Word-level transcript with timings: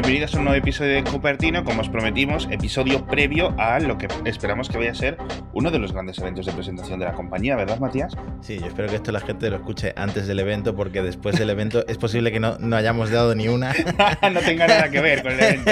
bienvenidos 0.00 0.34
a 0.34 0.38
un 0.38 0.44
nuevo 0.44 0.58
episodio 0.58 0.94
de 0.94 1.04
Cupertino, 1.04 1.62
como 1.62 1.82
os 1.82 1.90
prometimos, 1.90 2.48
episodio 2.50 3.06
previo 3.06 3.54
a 3.58 3.78
lo 3.80 3.98
que 3.98 4.08
esperamos 4.24 4.70
que 4.70 4.78
vaya 4.78 4.92
a 4.92 4.94
ser 4.94 5.18
uno 5.60 5.70
de 5.70 5.78
los 5.78 5.92
grandes 5.92 6.18
eventos 6.18 6.46
de 6.46 6.52
presentación 6.52 6.98
de 6.98 7.04
la 7.04 7.12
compañía, 7.12 7.54
¿verdad, 7.54 7.78
Matías? 7.78 8.14
Sí, 8.40 8.58
yo 8.58 8.66
espero 8.66 8.88
que 8.88 8.96
esto 8.96 9.12
la 9.12 9.20
gente 9.20 9.50
lo 9.50 9.56
escuche 9.56 9.92
antes 9.94 10.26
del 10.26 10.38
evento, 10.40 10.74
porque 10.74 11.02
después 11.02 11.38
del 11.38 11.50
evento 11.50 11.86
es 11.86 11.98
posible 11.98 12.32
que 12.32 12.40
no, 12.40 12.56
no 12.58 12.76
hayamos 12.76 13.10
dado 13.10 13.34
ni 13.34 13.46
una. 13.48 13.72
no 14.32 14.40
tenga 14.40 14.66
nada 14.66 14.88
que 14.90 15.00
ver 15.02 15.22
con 15.22 15.32
el 15.32 15.40
evento. 15.40 15.70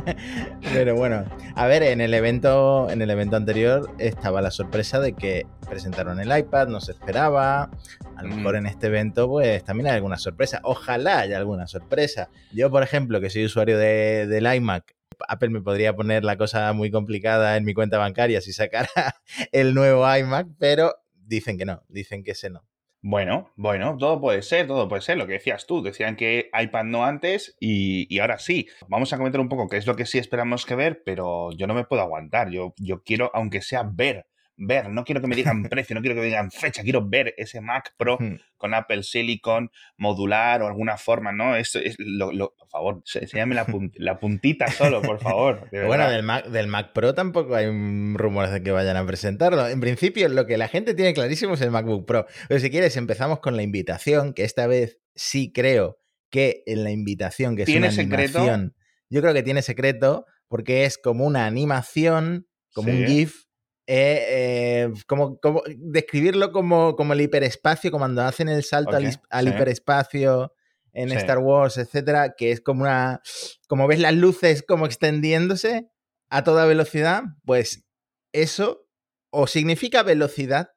Pero 0.72 0.94
bueno, 0.94 1.24
a 1.56 1.66
ver, 1.66 1.82
en 1.82 2.00
el 2.00 2.14
evento, 2.14 2.88
en 2.90 3.02
el 3.02 3.10
evento 3.10 3.36
anterior 3.36 3.90
estaba 3.98 4.40
la 4.40 4.50
sorpresa 4.52 5.00
de 5.00 5.14
que 5.14 5.46
presentaron 5.68 6.20
el 6.20 6.36
iPad, 6.36 6.68
no 6.68 6.80
se 6.80 6.92
esperaba. 6.92 7.70
A 8.16 8.22
lo 8.22 8.34
mejor 8.34 8.54
Mm. 8.54 8.58
en 8.58 8.66
este 8.66 8.86
evento, 8.88 9.28
pues 9.28 9.64
también 9.64 9.88
hay 9.88 9.94
alguna 9.96 10.16
sorpresa. 10.18 10.60
Ojalá 10.62 11.20
haya 11.20 11.36
alguna 11.36 11.66
sorpresa. 11.66 12.28
Yo, 12.52 12.70
por 12.70 12.82
ejemplo, 12.82 13.20
que 13.20 13.30
soy 13.30 13.44
usuario 13.44 13.78
de- 13.78 14.26
del 14.26 14.52
iMac, 14.54 14.94
Apple 15.26 15.50
me 15.50 15.60
podría 15.60 15.96
poner 15.96 16.24
la 16.24 16.36
cosa 16.36 16.72
muy 16.72 16.90
complicada 16.90 17.56
en 17.56 17.64
mi 17.64 17.74
cuenta 17.74 17.98
bancaria 17.98 18.40
si 18.40 18.52
sacara 18.52 18.88
el 19.52 19.74
nuevo 19.74 20.04
iMac, 20.16 20.48
pero 20.58 20.94
dicen 21.14 21.58
que 21.58 21.64
no, 21.64 21.82
dicen 21.88 22.22
que 22.22 22.32
ese 22.32 22.50
no. 22.50 22.64
Bueno, 23.00 23.52
bueno, 23.54 23.96
todo 23.96 24.20
puede 24.20 24.42
ser, 24.42 24.66
todo 24.66 24.88
puede 24.88 25.02
ser. 25.02 25.18
Lo 25.18 25.26
que 25.26 25.34
decías 25.34 25.66
tú, 25.66 25.82
decían 25.82 26.16
que 26.16 26.50
iPad 26.52 26.84
no 26.84 27.04
antes 27.04 27.56
y, 27.60 28.12
y 28.12 28.18
ahora 28.18 28.38
sí. 28.38 28.66
Vamos 28.88 29.12
a 29.12 29.18
comentar 29.18 29.40
un 29.40 29.48
poco 29.48 29.68
qué 29.68 29.76
es 29.76 29.86
lo 29.86 29.94
que 29.94 30.04
sí 30.04 30.18
esperamos 30.18 30.66
que 30.66 30.74
ver, 30.74 31.02
pero 31.04 31.52
yo 31.52 31.68
no 31.68 31.74
me 31.74 31.84
puedo 31.84 32.02
aguantar. 32.02 32.50
Yo, 32.50 32.74
yo 32.76 33.02
quiero, 33.04 33.30
aunque 33.34 33.62
sea 33.62 33.84
ver, 33.84 34.26
ver. 34.58 34.90
No 34.90 35.04
quiero 35.04 35.20
que 35.20 35.26
me 35.28 35.36
digan 35.36 35.62
precio, 35.70 35.94
no 35.94 36.00
quiero 36.02 36.14
que 36.16 36.20
me 36.20 36.26
digan 36.26 36.50
fecha. 36.50 36.82
Quiero 36.82 37.08
ver 37.08 37.32
ese 37.38 37.60
Mac 37.60 37.94
Pro 37.96 38.18
Hmm. 38.20 38.36
con 38.56 38.74
Apple 38.74 39.02
Silicon 39.04 39.70
modular 39.96 40.60
o 40.62 40.66
alguna 40.66 40.96
forma, 40.96 41.32
¿no? 41.32 41.56
Esto 41.56 41.78
es 41.78 41.96
lo, 41.98 42.32
lo- 42.32 42.54
por 42.58 42.68
favor, 42.68 43.02
se- 43.04 43.20
enséñame 43.20 43.54
la, 43.54 43.66
la 43.94 44.18
puntita 44.18 44.66
solo, 44.68 45.00
por 45.00 45.20
favor. 45.20 45.70
de 45.70 45.84
Bueno, 45.86 46.10
del 46.10 46.22
Mac, 46.22 46.46
del 46.48 46.66
Mac 46.66 46.92
Pro 46.92 47.14
tampoco 47.14 47.54
hay 47.54 47.66
rumores 48.14 48.50
de 48.52 48.62
que 48.62 48.70
vayan 48.72 48.96
a 48.96 49.06
presentarlo. 49.06 49.66
En 49.68 49.80
principio, 49.80 50.28
lo 50.28 50.46
que 50.46 50.58
la 50.58 50.68
gente 50.68 50.94
tiene 50.94 51.14
clarísimo 51.14 51.54
es 51.54 51.60
el 51.60 51.70
MacBook 51.70 52.06
Pro. 52.06 52.26
Pero 52.48 52.60
si 52.60 52.70
quieres, 52.70 52.96
empezamos 52.96 53.40
con 53.40 53.56
la 53.56 53.62
invitación, 53.62 54.34
que 54.34 54.44
esta 54.44 54.66
vez 54.66 54.98
sí 55.14 55.52
creo 55.52 55.98
que 56.30 56.62
en 56.66 56.84
la 56.84 56.90
invitación, 56.90 57.56
que 57.56 57.62
es 57.62 57.66
¿Tiene 57.66 57.86
una 57.86 57.94
secreto? 57.96 58.38
animación, 58.40 58.74
yo 59.08 59.22
creo 59.22 59.32
que 59.32 59.42
tiene 59.42 59.62
secreto, 59.62 60.26
porque 60.48 60.84
es 60.84 60.98
como 60.98 61.24
una 61.24 61.46
animación, 61.46 62.46
como 62.74 62.90
un. 62.92 63.06
GIF. 63.06 63.44
Eh, 63.90 64.24
eh, 64.28 64.92
como, 65.06 65.38
como 65.40 65.62
describirlo 65.66 66.52
como, 66.52 66.94
como 66.94 67.14
el 67.14 67.22
hiperespacio, 67.22 67.90
como 67.90 68.02
cuando 68.02 68.22
hacen 68.22 68.48
el 68.50 68.62
salto 68.62 68.94
al, 68.94 69.10
sí. 69.12 69.18
hiperespacio 69.48 70.52
en 70.92 71.08
Sí. 71.10 71.16
Star 71.16 71.38
Wars, 71.38 71.78
etcétera, 71.78 72.34
que 72.36 72.50
es 72.52 72.60
como 72.60 72.82
una. 72.82 73.22
Como 73.66 73.86
ves 73.86 73.98
las 74.00 74.14
luces 74.14 74.62
como 74.62 74.84
extendiéndose 74.84 75.88
a 76.28 76.44
toda 76.44 76.66
velocidad, 76.66 77.22
pues 77.46 77.86
eso 78.32 78.86
o 79.30 79.46
significa 79.46 80.02
velocidad 80.02 80.70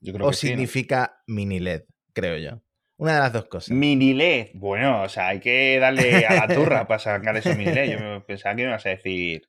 Yo 0.00 0.12
creo 0.12 0.26
o 0.26 0.30
que 0.30 0.36
sí, 0.36 0.46
¿no? 0.46 0.50
significa 0.52 1.22
mini 1.26 1.58
LED, 1.60 1.82
creo 2.12 2.36
yo. 2.38 2.62
Una 2.96 3.14
de 3.14 3.20
las 3.20 3.32
dos 3.32 3.46
cosas. 3.46 3.70
Mini 3.70 4.14
LED. 4.14 4.50
Bueno, 4.54 5.02
o 5.02 5.08
sea, 5.08 5.28
hay 5.28 5.40
que 5.40 5.78
darle 5.80 6.26
a 6.26 6.46
la 6.46 6.54
turra 6.54 6.86
para 6.86 7.00
sacar 7.00 7.36
esos 7.36 7.56
mini 7.56 7.72
LED. 7.72 7.90
Yo 7.92 7.98
me- 7.98 8.20
pensaba 8.20 8.54
que 8.54 8.62
me 8.62 8.68
ibas 8.68 8.86
a 8.86 8.90
decir 8.90 9.48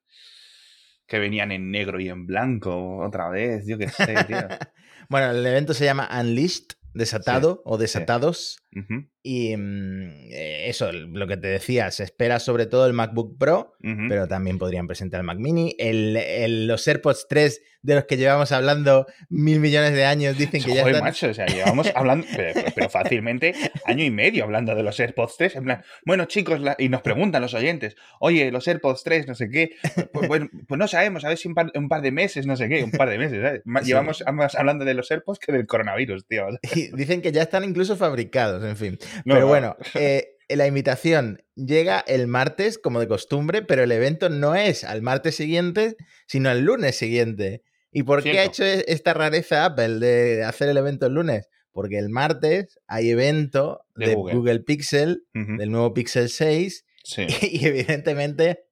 que 1.08 1.20
venían 1.20 1.52
en 1.52 1.72
negro 1.72 2.00
y 2.00 2.09
en 2.09 2.25
blanco 2.25 2.98
otra 2.98 3.30
vez. 3.30 3.66
Yo 3.67 3.78
qué 3.78 3.89
sé, 3.89 4.16
tío. 4.28 4.38
bueno, 5.09 5.31
el 5.31 5.45
evento 5.45 5.73
se 5.73 5.86
llama 5.86 6.09
Unleashed, 6.20 6.75
desatado 6.94 7.61
o 7.66 7.78
desatados. 7.78 8.64
Eh, 9.26 10.70
eso, 10.70 10.92
lo 10.92 11.28
que 11.28 11.38
te 11.38 11.48
decía, 11.48 11.92
se 11.92 12.04
espera 12.04 12.40
sobre 12.40 12.66
todo 12.66 12.86
el 12.88 12.94
MacBook 12.94 13.38
Pro, 13.38 13.73
pero 14.10 14.27
también 14.27 14.58
podrían 14.58 14.88
presentar 14.88 15.20
el 15.22 15.26
Mac 15.26 15.38
Mini. 15.39 15.76
El, 15.77 16.17
el- 16.17 16.67
los 16.67 16.88
AirPods 16.88 17.27
3, 17.30 17.61
de 17.83 17.94
los 17.94 18.05
que 18.05 18.17
llevamos 18.17 18.52
hablando 18.52 19.05
mil 19.30 19.60
millones 19.60 19.94
de 19.94 20.05
años, 20.05 20.36
dicen 20.39 20.64
que 20.64 20.73
ya 20.73 20.82
están... 20.94 21.04
macho, 21.04 21.30
o 21.30 21.33
sea, 21.36 21.45
llevamos 21.45 21.92
hablando, 21.94 22.26
pero, 22.36 22.60
pero 22.73 22.89
fácilmente 22.89 23.54
año 23.86 24.04
y 24.04 24.10
medio 24.10 24.44
hablando 24.44 24.73
de 24.73 24.82
los 24.82 24.99
AirPods 24.99 25.36
3, 25.38 25.55
en 25.58 25.64
plan, 25.66 25.83
bueno, 26.04 26.26
chicos, 26.26 26.60
la- 26.61 26.76
y 26.80 26.89
nos 26.89 27.04
preguntan 27.04 27.44
los 27.44 27.54
oyentes, 27.54 27.95
oye, 28.20 28.52
los 28.52 28.67
AirPods 28.67 29.04
3, 29.04 29.28
no 29.28 29.36
sé 29.36 29.49
qué, 29.49 29.76
pues, 30.11 30.28
bueno, 30.28 30.49
pues 30.67 30.80
no 30.80 30.88
sabemos, 30.88 31.26
a 31.26 31.30
ver 31.30 31.38
si 31.38 31.48
un 31.48 31.54
par, 31.54 31.72
un 31.76 31.88
par 31.88 32.02
de 32.02 32.11
meses, 32.11 32.48
no 32.48 32.55
sé 32.58 32.67
qué, 32.70 32.83
un 32.83 32.89
par 32.92 33.08
de 33.10 33.20
meses, 33.20 33.39
¿sabes? 33.44 33.61
Sí. 33.82 33.88
Llevamos 33.89 34.23
más 34.33 34.55
hablando 34.55 34.83
de 34.83 34.94
los 34.95 35.11
AirPods 35.11 35.38
que 35.38 35.52
del 35.52 35.67
coronavirus, 35.67 36.26
tío. 36.26 36.48
Y 36.76 36.88
dicen 36.95 37.22
que 37.22 37.32
ya 37.32 37.44
están 37.44 37.64
incluso 37.64 37.95
fabricados, 37.95 38.64
en 38.64 38.78
fin. 38.78 38.98
No, 39.23 39.33
pero 39.36 39.42
no. 39.42 39.48
bueno, 39.48 39.76
eh, 39.95 40.27
la 40.49 40.67
invitación 40.67 41.42
llega 41.55 41.99
el 42.08 42.27
martes, 42.27 42.77
como 42.77 42.99
de 42.99 43.08
costumbre, 43.08 43.61
pero 43.61 43.83
el 43.83 43.92
evento 43.92 44.30
no 44.30 44.55
es 44.55 44.83
al 44.83 45.02
martes 45.02 45.36
siguiente, 45.36 45.95
sino 46.27 46.49
al 46.49 46.61
lunes 46.61 46.95
siguiente. 46.98 47.64
¿Y 47.92 48.04
por 48.04 48.21
qué 48.23 48.39
ha 48.39 48.43
hecho 48.43 48.64
e- 48.65 48.83
esta 48.87 49.14
rareza 49.14 49.64
Apple 49.65 49.99
de 49.99 50.43
hacer 50.43 50.67
el 50.70 50.77
evento 50.77 51.05
el 51.05 51.14
lunes? 51.14 51.48
Porque 51.71 51.98
el 51.98 52.09
martes 52.09 52.80
hay 52.87 53.09
evento 53.09 53.81
De 53.95 54.08
de, 54.08 54.15
Google. 54.15 54.36
Google. 54.36 54.59
Pixel, 54.61 55.23
del 55.33 55.71
nuevo 55.71 55.93
Pixel 55.93 56.30
6, 56.30 56.86
Sí. 57.04 57.25
y 57.42 57.65
evidentemente 57.65 58.64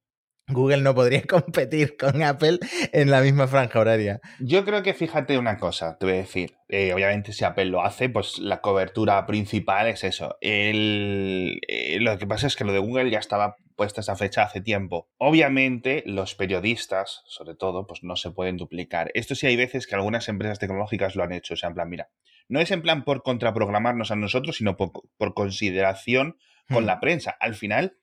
Google 0.54 0.78
no 0.82 0.96
podría 0.96 1.22
competir 1.28 1.98
con 1.98 2.22
Apple 2.24 2.60
en 2.92 3.12
la 3.12 3.22
misma 3.22 3.48
franja 3.48 3.80
horaria. 3.80 4.20
Yo 4.40 4.64
creo 4.66 4.84
que 4.84 4.94
fíjate 4.94 5.38
una 5.38 5.58
cosa, 5.58 5.98
te 6.00 6.06
voy 6.06 6.16
a 6.16 6.18
decir. 6.18 6.54
Eh, 6.70 6.94
obviamente, 6.94 7.34
si 7.34 7.44
Apple 7.44 7.66
lo 7.66 7.84
hace, 7.84 8.10
pues 8.10 8.40
la 8.40 8.62
cobertura 8.62 9.26
principal 9.26 9.88
es 9.88 10.04
eso. 10.04 10.38
El- 10.42 11.60
eh, 11.68 11.98
lo 12.00 12.18
que 12.18 12.26
pasa 12.28 12.48
es 12.48 12.56
que 12.56 12.64
lo 12.64 12.74
de 12.74 12.80
Google 12.80 13.10
ya 13.12 13.20
estaba 13.20 13.56
puesta 13.76 14.02
esa 14.02 14.16
fecha 14.16 14.44
hace 14.44 14.62
tiempo. 14.62 15.10
Obviamente, 15.18 16.04
los 16.06 16.36
periodistas, 16.36 17.22
sobre 17.26 17.56
todo, 17.56 17.86
pues 17.88 18.02
no 18.04 18.16
se 18.16 18.32
pueden 18.32 18.58
duplicar. 18.58 19.12
Esto 19.14 19.36
sí 19.36 19.48
hay 19.48 19.56
veces 19.56 19.88
que 19.88 19.96
algunas 19.96 20.28
empresas 20.30 20.60
tecnológicas 20.60 21.16
lo 21.16 21.24
han 21.24 21.32
hecho. 21.34 21.56
O 21.56 21.58
sea, 21.58 21.70
en 21.70 21.76
plan, 21.76 21.90
mira, 21.90 22.10
no 22.48 22.60
es 22.60 22.72
en 22.72 22.82
plan 22.82 23.04
por 23.04 23.24
contraprogramarnos 23.24 24.12
a 24.12 24.16
nosotros, 24.16 24.58
sino 24.58 24.78
por, 24.78 24.92
por 25.18 25.34
consideración 25.34 26.38
con 26.70 26.84
Hmm. 26.84 26.88
la 26.88 27.00
prensa. 27.00 27.36
Al 27.40 27.56
final, 27.56 27.98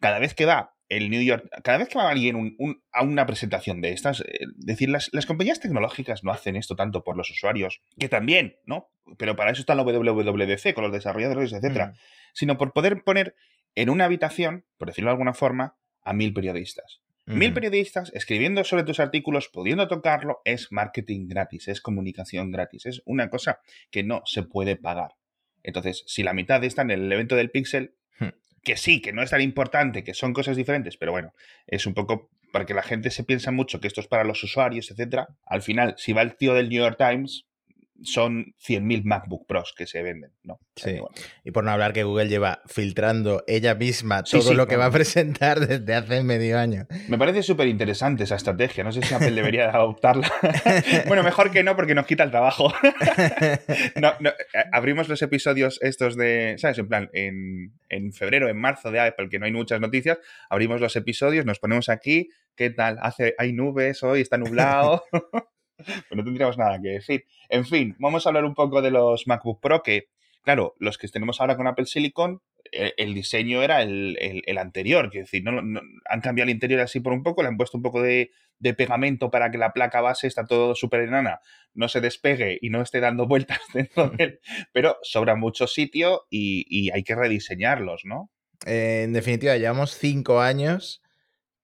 cada 0.00 0.18
vez 0.18 0.34
que 0.34 0.46
va 0.46 0.74
el 0.90 1.08
New 1.08 1.22
York, 1.22 1.48
cada 1.64 1.78
vez 1.78 1.88
que 1.88 1.96
va 1.96 2.10
alguien 2.10 2.36
un- 2.36 2.54
un- 2.58 2.82
a 2.92 3.02
una 3.02 3.24
presentación 3.24 3.80
de 3.80 3.92
estas, 3.92 4.20
eh, 4.20 4.40
decir, 4.56 4.90
las, 4.90 5.08
las 5.12 5.24
compañías 5.24 5.58
tecnológicas 5.60 6.22
no 6.24 6.32
hacen 6.32 6.56
esto 6.56 6.76
tanto 6.76 7.02
por 7.04 7.16
los 7.16 7.30
usuarios, 7.30 7.80
que 7.98 8.08
también, 8.10 8.56
¿no? 8.66 8.90
Pero 9.16 9.36
para 9.36 9.52
eso 9.52 9.60
está 9.62 9.74
la 9.74 9.82
WWDC, 9.84 10.74
con 10.74 10.84
los 10.84 10.92
desarrolladores, 10.92 11.52
etcétera, 11.54 11.86
Mm. 11.86 11.94
sino 12.34 12.58
por 12.58 12.72
poder 12.74 13.02
poner 13.02 13.34
en 13.74 13.88
una 13.88 14.04
habitación, 14.04 14.66
por 14.76 14.88
decirlo 14.88 15.08
de 15.08 15.12
alguna 15.12 15.32
forma, 15.32 15.76
a 16.02 16.12
mil 16.12 16.34
periodistas. 16.34 17.00
Mil 17.26 17.52
periodistas 17.52 18.10
escribiendo 18.12 18.64
sobre 18.64 18.82
tus 18.82 18.98
artículos, 18.98 19.48
pudiendo 19.48 19.86
tocarlo, 19.86 20.40
es 20.44 20.72
marketing 20.72 21.28
gratis, 21.28 21.68
es 21.68 21.80
comunicación 21.80 22.50
gratis, 22.50 22.86
es 22.86 23.02
una 23.04 23.30
cosa 23.30 23.60
que 23.92 24.02
no 24.02 24.22
se 24.24 24.42
puede 24.42 24.74
pagar. 24.74 25.12
Entonces, 25.62 26.02
si 26.08 26.24
la 26.24 26.32
mitad 26.32 26.64
está 26.64 26.82
en 26.82 26.90
el 26.90 27.12
evento 27.12 27.36
del 27.36 27.50
Pixel. 27.52 27.94
Que 28.62 28.76
sí, 28.76 29.00
que 29.00 29.12
no 29.12 29.22
es 29.22 29.30
tan 29.30 29.40
importante, 29.40 30.04
que 30.04 30.14
son 30.14 30.32
cosas 30.32 30.56
diferentes, 30.56 30.96
pero 30.96 31.12
bueno, 31.12 31.34
es 31.66 31.86
un 31.86 31.94
poco 31.94 32.30
para 32.52 32.66
que 32.66 32.74
la 32.74 32.82
gente 32.82 33.10
se 33.10 33.24
piensa 33.24 33.50
mucho 33.50 33.80
que 33.80 33.86
esto 33.86 34.00
es 34.00 34.08
para 34.08 34.24
los 34.24 34.42
usuarios, 34.42 34.90
etcétera. 34.90 35.28
Al 35.46 35.62
final, 35.62 35.94
si 35.96 36.12
va 36.12 36.22
el 36.22 36.36
tío 36.36 36.54
del 36.54 36.68
New 36.68 36.82
York 36.82 36.96
Times, 36.98 37.46
son 38.02 38.54
100.000 38.66 39.02
MacBook 39.04 39.46
Pros 39.46 39.74
que 39.76 39.86
se 39.86 40.02
venden, 40.02 40.32
¿no? 40.42 40.54
O 40.54 40.60
sea 40.76 40.92
Sí. 40.92 40.98
bueno. 41.00 41.14
Y 41.44 41.50
por 41.50 41.64
no 41.64 41.70
hablar 41.70 41.92
que 41.92 42.04
Google 42.04 42.28
lleva 42.28 42.62
filtrando 42.66 43.44
ella 43.46 43.74
misma 43.74 44.22
todo 44.22 44.42
sí, 44.42 44.54
lo 44.54 44.66
que 44.66 44.76
va 44.76 44.86
a 44.86 44.90
presentar 44.90 45.60
desde 45.66 45.94
hace 45.94 46.22
medio 46.22 46.58
año. 46.58 46.86
Me 47.08 47.18
parece 47.18 47.42
súper 47.42 47.68
interesante 47.68 48.24
esa 48.24 48.36
estrategia. 48.36 48.84
No 48.84 48.92
sé 48.92 49.02
si 49.02 49.12
Apple 49.14 49.32
debería 49.32 49.70
adoptarla. 49.70 50.30
bueno, 51.06 51.22
mejor 51.22 51.50
que 51.50 51.62
no, 51.62 51.76
porque 51.76 51.94
nos 51.94 52.06
quita 52.06 52.24
el 52.24 52.30
trabajo. 52.30 52.72
No, 54.00 54.12
no, 54.20 54.30
eh, 54.30 54.64
abrimos 54.72 55.08
los 55.08 55.20
episodios 55.22 55.78
estos 55.82 56.16
de, 56.16 56.54
¿sabes? 56.58 56.78
En 56.78 56.88
plan, 56.88 57.10
en, 57.12 57.72
en 57.88 58.12
febrero, 58.12 58.48
en 58.48 58.56
marzo 58.56 58.90
de 58.90 59.00
Apple, 59.00 59.28
que 59.28 59.38
no 59.38 59.46
hay 59.46 59.52
muchas 59.52 59.80
noticias, 59.80 60.18
abrimos 60.48 60.80
los 60.80 60.96
episodios, 60.96 61.44
nos 61.44 61.58
ponemos 61.58 61.88
aquí, 61.88 62.28
¿qué 62.56 62.70
tal? 62.70 62.98
Hace, 63.02 63.34
hay 63.38 63.52
nubes 63.52 64.02
hoy, 64.02 64.20
está 64.20 64.38
nublado. 64.38 65.04
pues 65.84 66.16
no 66.16 66.24
tendríamos 66.24 66.58
nada 66.58 66.80
que 66.80 66.88
decir. 66.90 67.24
En 67.48 67.64
fin, 67.66 67.96
vamos 67.98 68.24
a 68.26 68.30
hablar 68.30 68.44
un 68.44 68.54
poco 68.54 68.82
de 68.82 68.90
los 68.90 69.26
MacBook 69.26 69.60
Pro, 69.60 69.82
que, 69.82 70.08
claro, 70.42 70.74
los 70.78 70.98
que 70.98 71.08
tenemos 71.08 71.40
ahora 71.40 71.56
con 71.56 71.66
Apple 71.66 71.86
Silicon, 71.86 72.40
eh, 72.72 72.92
el 72.98 73.14
diseño 73.14 73.62
era 73.62 73.82
el, 73.82 74.16
el- 74.20 74.42
el 74.46 74.58
anterior, 74.58 75.10
quiero 75.10 75.24
decir, 75.24 75.42
no, 75.42 75.60
no- 75.62 75.80
han 76.08 76.20
cambiado 76.20 76.48
el 76.48 76.54
interior 76.54 76.80
así 76.80 77.00
por 77.00 77.12
un 77.12 77.22
poco, 77.22 77.42
le 77.42 77.48
han 77.48 77.56
puesto 77.56 77.76
un 77.76 77.82
poco 77.82 78.00
de, 78.02 78.30
de 78.58 78.74
pegamento 78.74 79.30
para 79.30 79.50
que 79.50 79.58
la 79.58 79.72
placa 79.72 80.00
base 80.02 80.26
está 80.26 80.46
todo 80.46 80.74
súper 80.74 81.00
enana, 81.00 81.40
no 81.74 81.88
se 81.88 82.00
despegue 82.00 82.58
y 82.60 82.68
no 82.70 82.82
esté 82.82 83.00
dando 83.00 83.26
vueltas 83.26 83.58
dentro 83.74 84.10
de 84.10 84.24
él, 84.24 84.40
pero 84.72 84.98
sobra 85.02 85.34
mucho 85.36 85.66
sitio 85.66 86.26
y, 86.30 86.64
y 86.68 86.90
hay 86.90 87.02
que 87.02 87.14
rediseñarlos, 87.14 88.02
¿no? 88.04 88.30
Eh, 88.66 89.02
en 89.04 89.14
definitiva, 89.14 89.56
llevamos 89.56 89.96
cinco 89.96 90.40
años, 90.40 91.02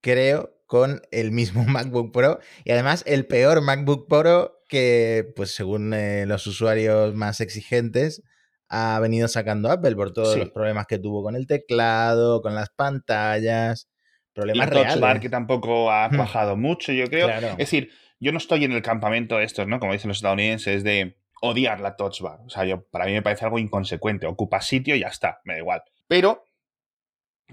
creo, 0.00 0.55
con 0.66 1.00
el 1.10 1.30
mismo 1.32 1.64
MacBook 1.66 2.12
Pro 2.12 2.40
y 2.64 2.72
además 2.72 3.02
el 3.06 3.26
peor 3.26 3.62
MacBook 3.62 4.08
Pro 4.08 4.52
que, 4.68 5.32
pues 5.36 5.54
según 5.54 5.94
eh, 5.94 6.24
los 6.26 6.46
usuarios 6.46 7.14
más 7.14 7.40
exigentes, 7.40 8.22
ha 8.68 8.98
venido 8.98 9.28
sacando 9.28 9.70
Apple 9.70 9.94
por 9.94 10.12
todos 10.12 10.34
Sí. 10.34 10.40
los 10.40 10.50
problemas 10.50 10.86
que 10.88 10.98
tuvo 10.98 11.22
con 11.22 11.36
el 11.36 11.46
teclado, 11.46 12.42
con 12.42 12.54
las 12.56 12.70
pantallas, 12.70 13.88
problemas 14.34 14.66
La 14.66 14.72
Touch 14.72 14.82
reales. 14.82 15.00
Bar 15.00 15.20
que 15.20 15.28
tampoco 15.28 15.90
ha 15.90 16.08
Hmm. 16.08 16.16
cuajado 16.16 16.56
mucho, 16.56 16.92
yo 16.92 17.06
creo. 17.06 17.26
Claro. 17.28 17.48
Es 17.52 17.56
decir, 17.58 17.90
yo 18.18 18.32
no 18.32 18.38
estoy 18.38 18.64
en 18.64 18.72
el 18.72 18.82
campamento 18.82 19.36
de 19.36 19.44
estos, 19.44 19.68
¿no? 19.68 19.78
Como 19.78 19.92
dicen 19.92 20.08
los 20.08 20.18
estadounidenses, 20.18 20.82
de 20.82 21.16
odiar 21.42 21.80
la 21.80 21.94
Touch 21.96 22.20
Bar. 22.22 22.40
O 22.44 22.50
sea, 22.50 22.64
yo, 22.64 22.82
para 22.90 23.04
mí 23.06 23.12
me 23.12 23.22
parece 23.22 23.44
algo 23.44 23.58
inconsecuente. 23.60 24.26
Ocupa 24.26 24.60
sitio 24.62 24.96
y 24.96 25.00
ya 25.00 25.08
está, 25.08 25.40
me 25.44 25.52
da 25.54 25.58
igual. 25.60 25.82
Pero 26.08 26.42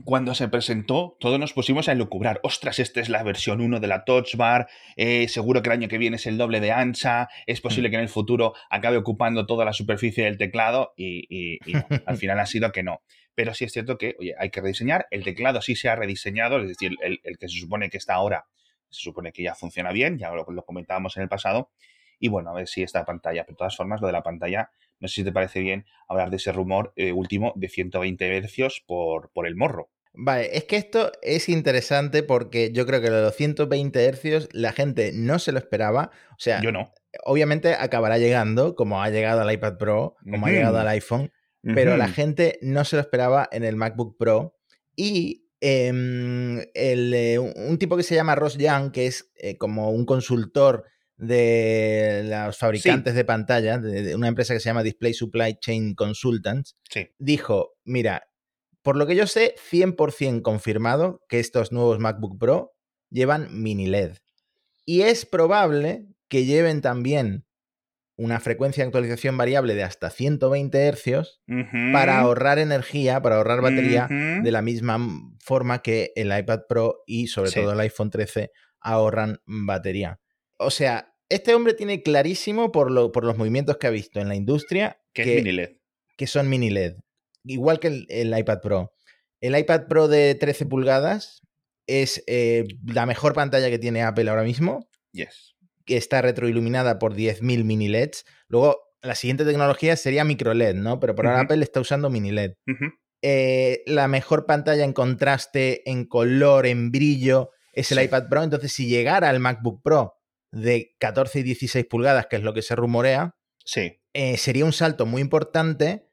cuando 0.06 0.34
se 0.34 0.48
presentó, 0.48 1.18
todos 1.20 1.40
nos 1.40 1.54
pusimos 1.54 1.88
a 1.88 1.92
elucubrar. 1.92 2.40
Ostras, 2.44 2.80
esta 2.80 3.00
es 3.00 3.10
la 3.10 3.22
versión 3.22 3.62
1 3.62 3.80
de 3.80 3.88
la 3.88 4.04
Touch 4.06 4.36
Bar. 4.36 4.68
eh, 4.96 5.28
seguro 5.28 5.62
que 5.62 5.70
el 5.70 5.74
año 5.74 5.88
que 5.88 6.00
viene 6.00 6.16
es 6.16 6.26
el 6.26 6.38
doble 6.38 6.60
de 6.60 6.72
ancha. 6.72 7.30
Es 7.46 7.62
posible 7.62 7.90
que 7.92 7.98
en 7.98 8.02
el 8.02 8.10
futuro 8.10 8.54
acabe 8.72 8.98
ocupando 8.98 9.46
toda 9.46 9.66
la 9.66 9.74
superficie 9.74 10.24
del 10.26 10.38
teclado. 10.40 10.94
Y, 10.98 11.26
y- 11.30 11.60
y 11.66 11.74
no, 11.74 11.86
al 12.08 12.18
final 12.18 12.40
ha 12.40 12.46
sido 12.48 12.72
que 12.72 12.82
no. 12.84 13.02
Pero 13.36 13.54
sí 13.54 13.66
es 13.66 13.72
cierto 13.72 13.98
que, 13.98 14.16
oye, 14.20 14.34
hay 14.38 14.50
que 14.50 14.62
rediseñar. 14.62 15.06
El 15.12 15.24
teclado 15.24 15.62
sí 15.62 15.76
se 15.76 15.90
ha 15.90 15.96
rediseñado, 15.96 16.60
es 16.60 16.68
decir, 16.68 16.96
el, 17.02 17.20
el 17.24 17.38
que 17.38 17.48
se 17.48 17.60
supone 17.60 17.90
que 17.90 17.98
está 17.98 18.16
ahora, 18.16 18.46
se 18.90 19.02
supone 19.02 19.32
que 19.32 19.44
ya 19.44 19.54
funciona 19.56 19.92
bien, 19.92 20.18
ya 20.18 20.32
lo, 20.32 20.46
lo 20.50 20.66
comentábamos 20.66 21.18
en 21.18 21.24
el 21.24 21.30
pasado. 21.30 21.72
Y 22.20 22.30
bueno, 22.30 22.52
a 22.52 22.54
ver 22.54 22.68
si 22.68 22.84
esta 22.84 23.04
pantalla, 23.06 23.44
pero 23.44 23.54
de 23.56 23.58
todas 23.58 23.76
formas, 23.76 24.00
lo 24.02 24.08
de 24.08 24.14
la 24.14 24.24
pantalla, 24.24 24.70
no 25.00 25.08
sé 25.08 25.16
si 25.16 25.24
te 25.24 25.32
parece 25.32 25.60
bien 25.60 25.86
hablar 26.08 26.30
de 26.30 26.38
ese 26.38 26.52
rumor 26.52 26.94
eh, 26.96 27.12
último 27.12 27.54
de 27.56 27.70
120 27.70 28.42
Hz 28.42 28.84
por, 28.86 29.32
por 29.32 29.48
el 29.48 29.56
morro. 29.56 29.90
Vale, 30.16 30.56
es 30.56 30.66
que 30.66 30.76
esto 30.76 31.12
es 31.24 31.50
interesante 31.50 32.22
porque 32.22 32.72
yo 32.72 32.86
creo 32.86 33.02
que 33.02 33.10
lo 33.10 33.16
de 33.18 33.22
los 33.24 33.36
120 33.36 34.06
hercios 34.06 34.48
la 34.52 34.72
gente 34.72 35.12
no 35.14 35.40
se 35.40 35.52
lo 35.52 35.58
esperaba. 35.58 36.12
O 36.32 36.40
sea, 36.40 36.62
Yo 36.62 36.72
no. 36.72 36.94
obviamente 37.26 37.74
acabará 37.74 38.20
llegando, 38.20 38.76
como 38.76 39.02
ha 39.02 39.10
llegado 39.10 39.42
al 39.42 39.52
iPad 39.52 39.78
Pro, 39.78 40.16
como 40.30 40.46
ha 40.46 40.52
llegado 40.52 40.80
al 40.80 40.88
iPhone, 40.90 41.32
pero 41.64 41.98
la 41.98 42.10
gente 42.10 42.60
no 42.62 42.86
se 42.86 42.98
lo 42.98 43.02
esperaba 43.02 43.50
en 43.52 43.64
el 43.64 43.76
MacBook 43.76 44.16
Pro. 44.18 44.56
Y 44.96 45.48
em, 45.62 46.60
el, 46.76 47.14
eh, 47.16 47.40
un 47.40 47.54
un 47.56 47.78
tipo 47.80 47.98
que 47.98 48.04
se 48.04 48.14
llama 48.14 48.36
Ross 48.36 48.58
Young, 48.58 48.92
que 48.92 49.08
es 49.08 49.32
eh, 49.36 49.58
como 49.58 49.90
un 49.90 50.06
consultor 50.06 50.86
de 51.28 52.24
los 52.26 52.58
fabricantes 52.58 53.16
de 53.16 53.26
pantallas, 53.26 53.82
de, 53.82 54.04
de 54.04 54.16
una 54.16 54.28
empresa 54.28 54.54
que 54.54 54.60
se 54.60 54.70
llama 54.70 54.84
Display 54.84 55.14
Supply 55.14 55.56
Chain 55.60 55.96
Consultants, 55.96 56.76
Sí. 56.90 57.10
dijo, 57.18 57.74
mira, 57.84 58.24
por 58.82 58.96
lo 58.98 59.06
que 59.08 59.16
yo 59.16 59.28
sé, 59.28 59.56
100% 59.72 60.42
confirmado 60.42 61.22
que 61.30 61.40
estos 61.40 61.72
nuevos 61.72 62.00
MacBook 62.00 62.38
Pro 62.38 62.74
llevan 63.10 63.48
mini 63.62 63.88
LED. 63.88 64.18
Y 64.86 65.02
es 65.02 65.26
probable 65.26 66.08
que 66.28 66.46
lleven 66.46 66.82
también 66.82 67.46
una 68.16 68.40
frecuencia 68.40 68.84
de 68.84 68.88
actualización 68.90 69.38
variable 69.38 69.74
de 69.74 69.84
hasta 69.84 70.10
120 70.12 70.78
hercios 70.78 71.42
Ujú. 71.48 71.92
para 71.94 72.20
ahorrar 72.20 72.60
energía, 72.60 73.22
para 73.22 73.38
ahorrar 73.38 73.62
batería, 73.62 74.08
de 74.10 74.52
la 74.52 74.62
misma 74.62 75.00
forma 75.40 75.82
que 75.82 76.12
el 76.16 76.38
iPad 76.38 76.62
Pro 76.70 76.98
y 77.08 77.28
sobre 77.28 77.50
Sí. 77.50 77.60
todo 77.62 77.72
el 77.74 77.80
iPhone 77.80 78.10
13 78.12 78.52
ahorran 78.82 79.40
batería. 79.46 80.20
O 80.58 80.70
sea, 80.70 81.13
este 81.34 81.54
hombre 81.56 81.74
tiene 81.74 82.02
clarísimo 82.04 82.72
por, 82.72 82.92
lo- 82.92 83.12
por 83.12 83.24
los 83.26 83.38
movimientos 83.38 83.78
que 83.78 83.88
ha 83.88 83.92
visto 83.92 84.20
en 84.20 84.28
la 84.30 84.36
industria 84.36 85.00
Que 85.14 85.24
que, 85.24 85.38
es 85.38 85.44
mini 85.44 85.56
LED. 85.56 85.70
que 86.18 86.28
son 86.28 86.50
mini 86.50 86.70
LED. 86.70 86.96
Igual 87.46 87.80
que 87.80 87.88
el, 87.88 88.06
el 88.10 88.38
iPad 88.38 88.60
Pro. 88.62 88.94
El 89.42 89.58
iPad 89.58 89.88
Pro 89.88 90.08
de 90.08 90.36
13 90.36 90.66
pulgadas 90.66 91.42
es 91.88 92.24
eh, 92.28 92.64
la 92.86 93.06
mejor 93.06 93.34
pantalla 93.34 93.70
que 93.70 93.80
tiene 93.80 94.02
Apple 94.04 94.30
ahora 94.30 94.44
mismo, 94.44 94.88
Yes. 95.12 95.56
que 95.86 95.98
está 95.98 96.22
retroiluminada 96.22 96.98
por 97.00 97.14
10.000 97.16 97.64
mini 97.66 97.90
LEDs. 97.90 98.24
Luego, 98.48 98.78
la 99.02 99.16
siguiente 99.16 99.44
tecnología 99.44 99.98
sería 99.98 100.24
micro 100.24 100.54
LED, 100.54 100.76
¿no? 100.76 101.00
Pero 101.02 101.14
por 101.14 101.28
ahora. 101.28 101.42
Apple 101.42 101.62
está 101.62 101.82
usando 101.82 102.10
mini 102.10 102.32
LED. 102.32 102.54
Eh, 103.22 103.84
la 103.86 104.08
mejor 104.08 104.46
pantalla 104.46 104.84
en 104.84 104.94
contraste, 104.94 105.90
en 105.90 106.06
color, 106.06 106.66
en 106.66 106.92
brillo, 106.92 107.52
es 107.74 107.92
el 107.92 107.98
Sí. 108.00 108.06
iPad 108.06 108.30
Pro. 108.30 108.44
Entonces, 108.44 108.72
si 108.72 108.88
llegara 108.88 109.30
al 109.30 109.40
MacBook 109.42 109.82
Pro 109.84 110.14
de 110.54 110.96
14 111.00 111.40
y 111.40 111.44
16 111.44 111.86
pulgadas, 111.88 112.28
que 112.30 112.36
es 112.38 112.44
lo 112.44 112.54
que 112.54 112.62
se 112.62 112.76
rumorea, 112.76 113.36
Sí. 113.66 114.00
eh, 114.14 114.38
sería 114.38 114.66
un 114.66 114.74
salto 114.74 115.06
muy 115.06 115.22
importante, 115.22 116.08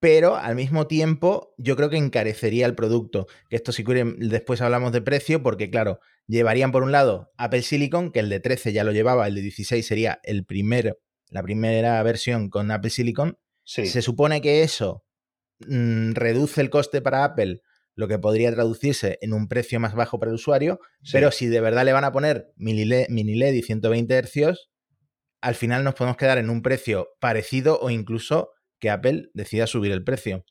pero 0.00 0.36
al 0.36 0.54
mismo 0.56 0.86
tiempo 0.86 1.54
yo 1.58 1.76
creo 1.76 1.90
que 1.90 1.96
encarecería 1.96 2.66
el 2.66 2.74
producto. 2.74 3.26
Que 3.48 3.56
esto 3.56 3.72
si 3.72 3.84
quieren, 3.84 4.16
después 4.18 4.60
hablamos 4.60 4.92
de 4.92 5.00
precio, 5.02 5.42
porque 5.42 5.70
claro, 5.70 6.00
llevarían 6.26 6.72
por 6.72 6.82
un 6.82 6.92
lado 6.92 7.32
Apple 7.36 7.62
Silicon, 7.62 8.12
que 8.12 8.20
el 8.20 8.28
de 8.28 8.40
13 8.40 8.72
ya 8.72 8.84
lo 8.84 8.92
llevaba, 8.92 9.26
el 9.26 9.34
de 9.34 9.42
16 9.42 9.86
sería 9.86 10.20
el 10.22 10.44
primer, 10.44 10.98
la 11.30 11.42
primera 11.42 12.02
versión 12.02 12.48
con 12.50 12.70
Apple 12.70 12.90
Silicon. 12.90 13.38
Sí. 13.64 13.86
Se 13.86 14.02
supone 14.02 14.40
que 14.40 14.62
eso 14.62 15.04
mm, 15.60 16.12
reduce 16.12 16.60
el 16.60 16.70
coste 16.70 17.00
para 17.02 17.24
Apple, 17.24 17.60
lo 17.98 18.06
que 18.06 18.18
podría 18.20 18.52
traducirse 18.54 19.18
en 19.22 19.32
un 19.32 19.48
precio 19.48 19.80
más 19.80 19.92
bajo 19.96 20.20
para 20.20 20.30
el 20.30 20.36
usuario, 20.36 20.78
Sí. 21.02 21.10
pero 21.14 21.32
si 21.32 21.46
de 21.46 21.60
verdad 21.60 21.84
le 21.84 21.92
van 21.92 22.04
a 22.04 22.12
poner 22.12 22.52
mini 22.54 22.84
LED, 22.84 23.08
mini 23.08 23.34
LED 23.34 23.54
y 23.54 23.62
120 23.62 24.14
hercios, 24.14 24.70
al 25.40 25.56
final 25.56 25.82
nos 25.82 25.94
podemos 25.94 26.16
quedar 26.16 26.38
en 26.38 26.48
un 26.48 26.62
precio 26.62 27.08
parecido 27.18 27.80
o 27.80 27.90
incluso 27.90 28.52
que 28.78 28.90
Apple 28.90 29.30
decida 29.34 29.66
subir 29.66 29.90
el 29.90 30.04
precio. 30.04 30.44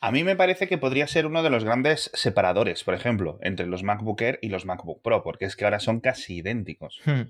A 0.00 0.12
mí 0.12 0.24
me 0.24 0.34
parece 0.34 0.66
que 0.66 0.78
podría 0.78 1.06
ser 1.08 1.26
uno 1.26 1.42
de 1.42 1.50
los 1.50 1.62
grandes 1.64 2.10
separadores, 2.14 2.84
por 2.84 2.94
ejemplo, 2.94 3.38
entre 3.42 3.66
los 3.66 3.82
MacBook 3.82 4.22
Air 4.22 4.38
y 4.40 4.48
los 4.48 4.64
MacBook 4.64 5.02
Pro, 5.02 5.22
porque 5.22 5.44
es 5.44 5.56
que 5.56 5.64
ahora 5.64 5.80
son 5.80 6.00
casi 6.00 6.36
idénticos. 6.36 7.00
Hmm. 7.04 7.22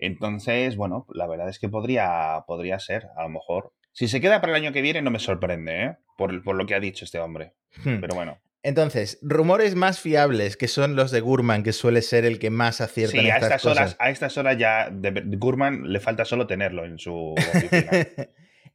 Entonces, 0.00 0.74
bueno, 0.74 1.06
la 1.14 1.28
verdad 1.28 1.48
es 1.48 1.60
que 1.60 1.68
podría, 1.68 2.42
podría 2.48 2.80
ser, 2.80 3.06
a 3.16 3.22
lo 3.22 3.28
mejor. 3.28 3.72
Si 3.92 4.08
se 4.08 4.20
queda 4.20 4.40
para 4.40 4.56
el 4.56 4.60
año 4.64 4.72
que 4.72 4.82
viene, 4.82 5.02
no 5.02 5.12
me 5.12 5.20
sorprende, 5.20 5.84
¿eh? 5.84 5.96
Por, 6.16 6.42
por 6.42 6.56
lo 6.56 6.66
que 6.66 6.74
ha 6.74 6.80
dicho 6.80 7.04
este 7.04 7.20
hombre. 7.20 7.52
Hmm. 7.84 8.00
Pero 8.00 8.14
bueno. 8.16 8.40
Entonces, 8.64 9.18
rumores 9.22 9.74
más 9.74 10.00
fiables, 10.00 10.56
que 10.56 10.68
son 10.68 10.96
los 10.96 11.10
de 11.10 11.20
Gurman, 11.20 11.62
que 11.62 11.72
suele 11.74 12.00
ser 12.02 12.24
el 12.24 12.38
que 12.38 12.48
más 12.50 12.80
acierta 12.80 13.12
Sí, 13.12 13.18
en 13.26 13.30
a 13.32 13.36
estas 13.36 13.62
cosas. 13.62 13.76
horas, 13.78 13.96
a 14.00 14.10
estas 14.10 14.38
horas 14.38 14.56
ya 14.58 14.88
de, 14.90 15.10
de 15.12 15.36
Gurman 15.36 15.92
le 15.92 16.00
falta 16.00 16.24
solo 16.24 16.46
tenerlo 16.46 16.84
en 16.84 16.98
su 16.98 17.34
oficina. 17.34 17.90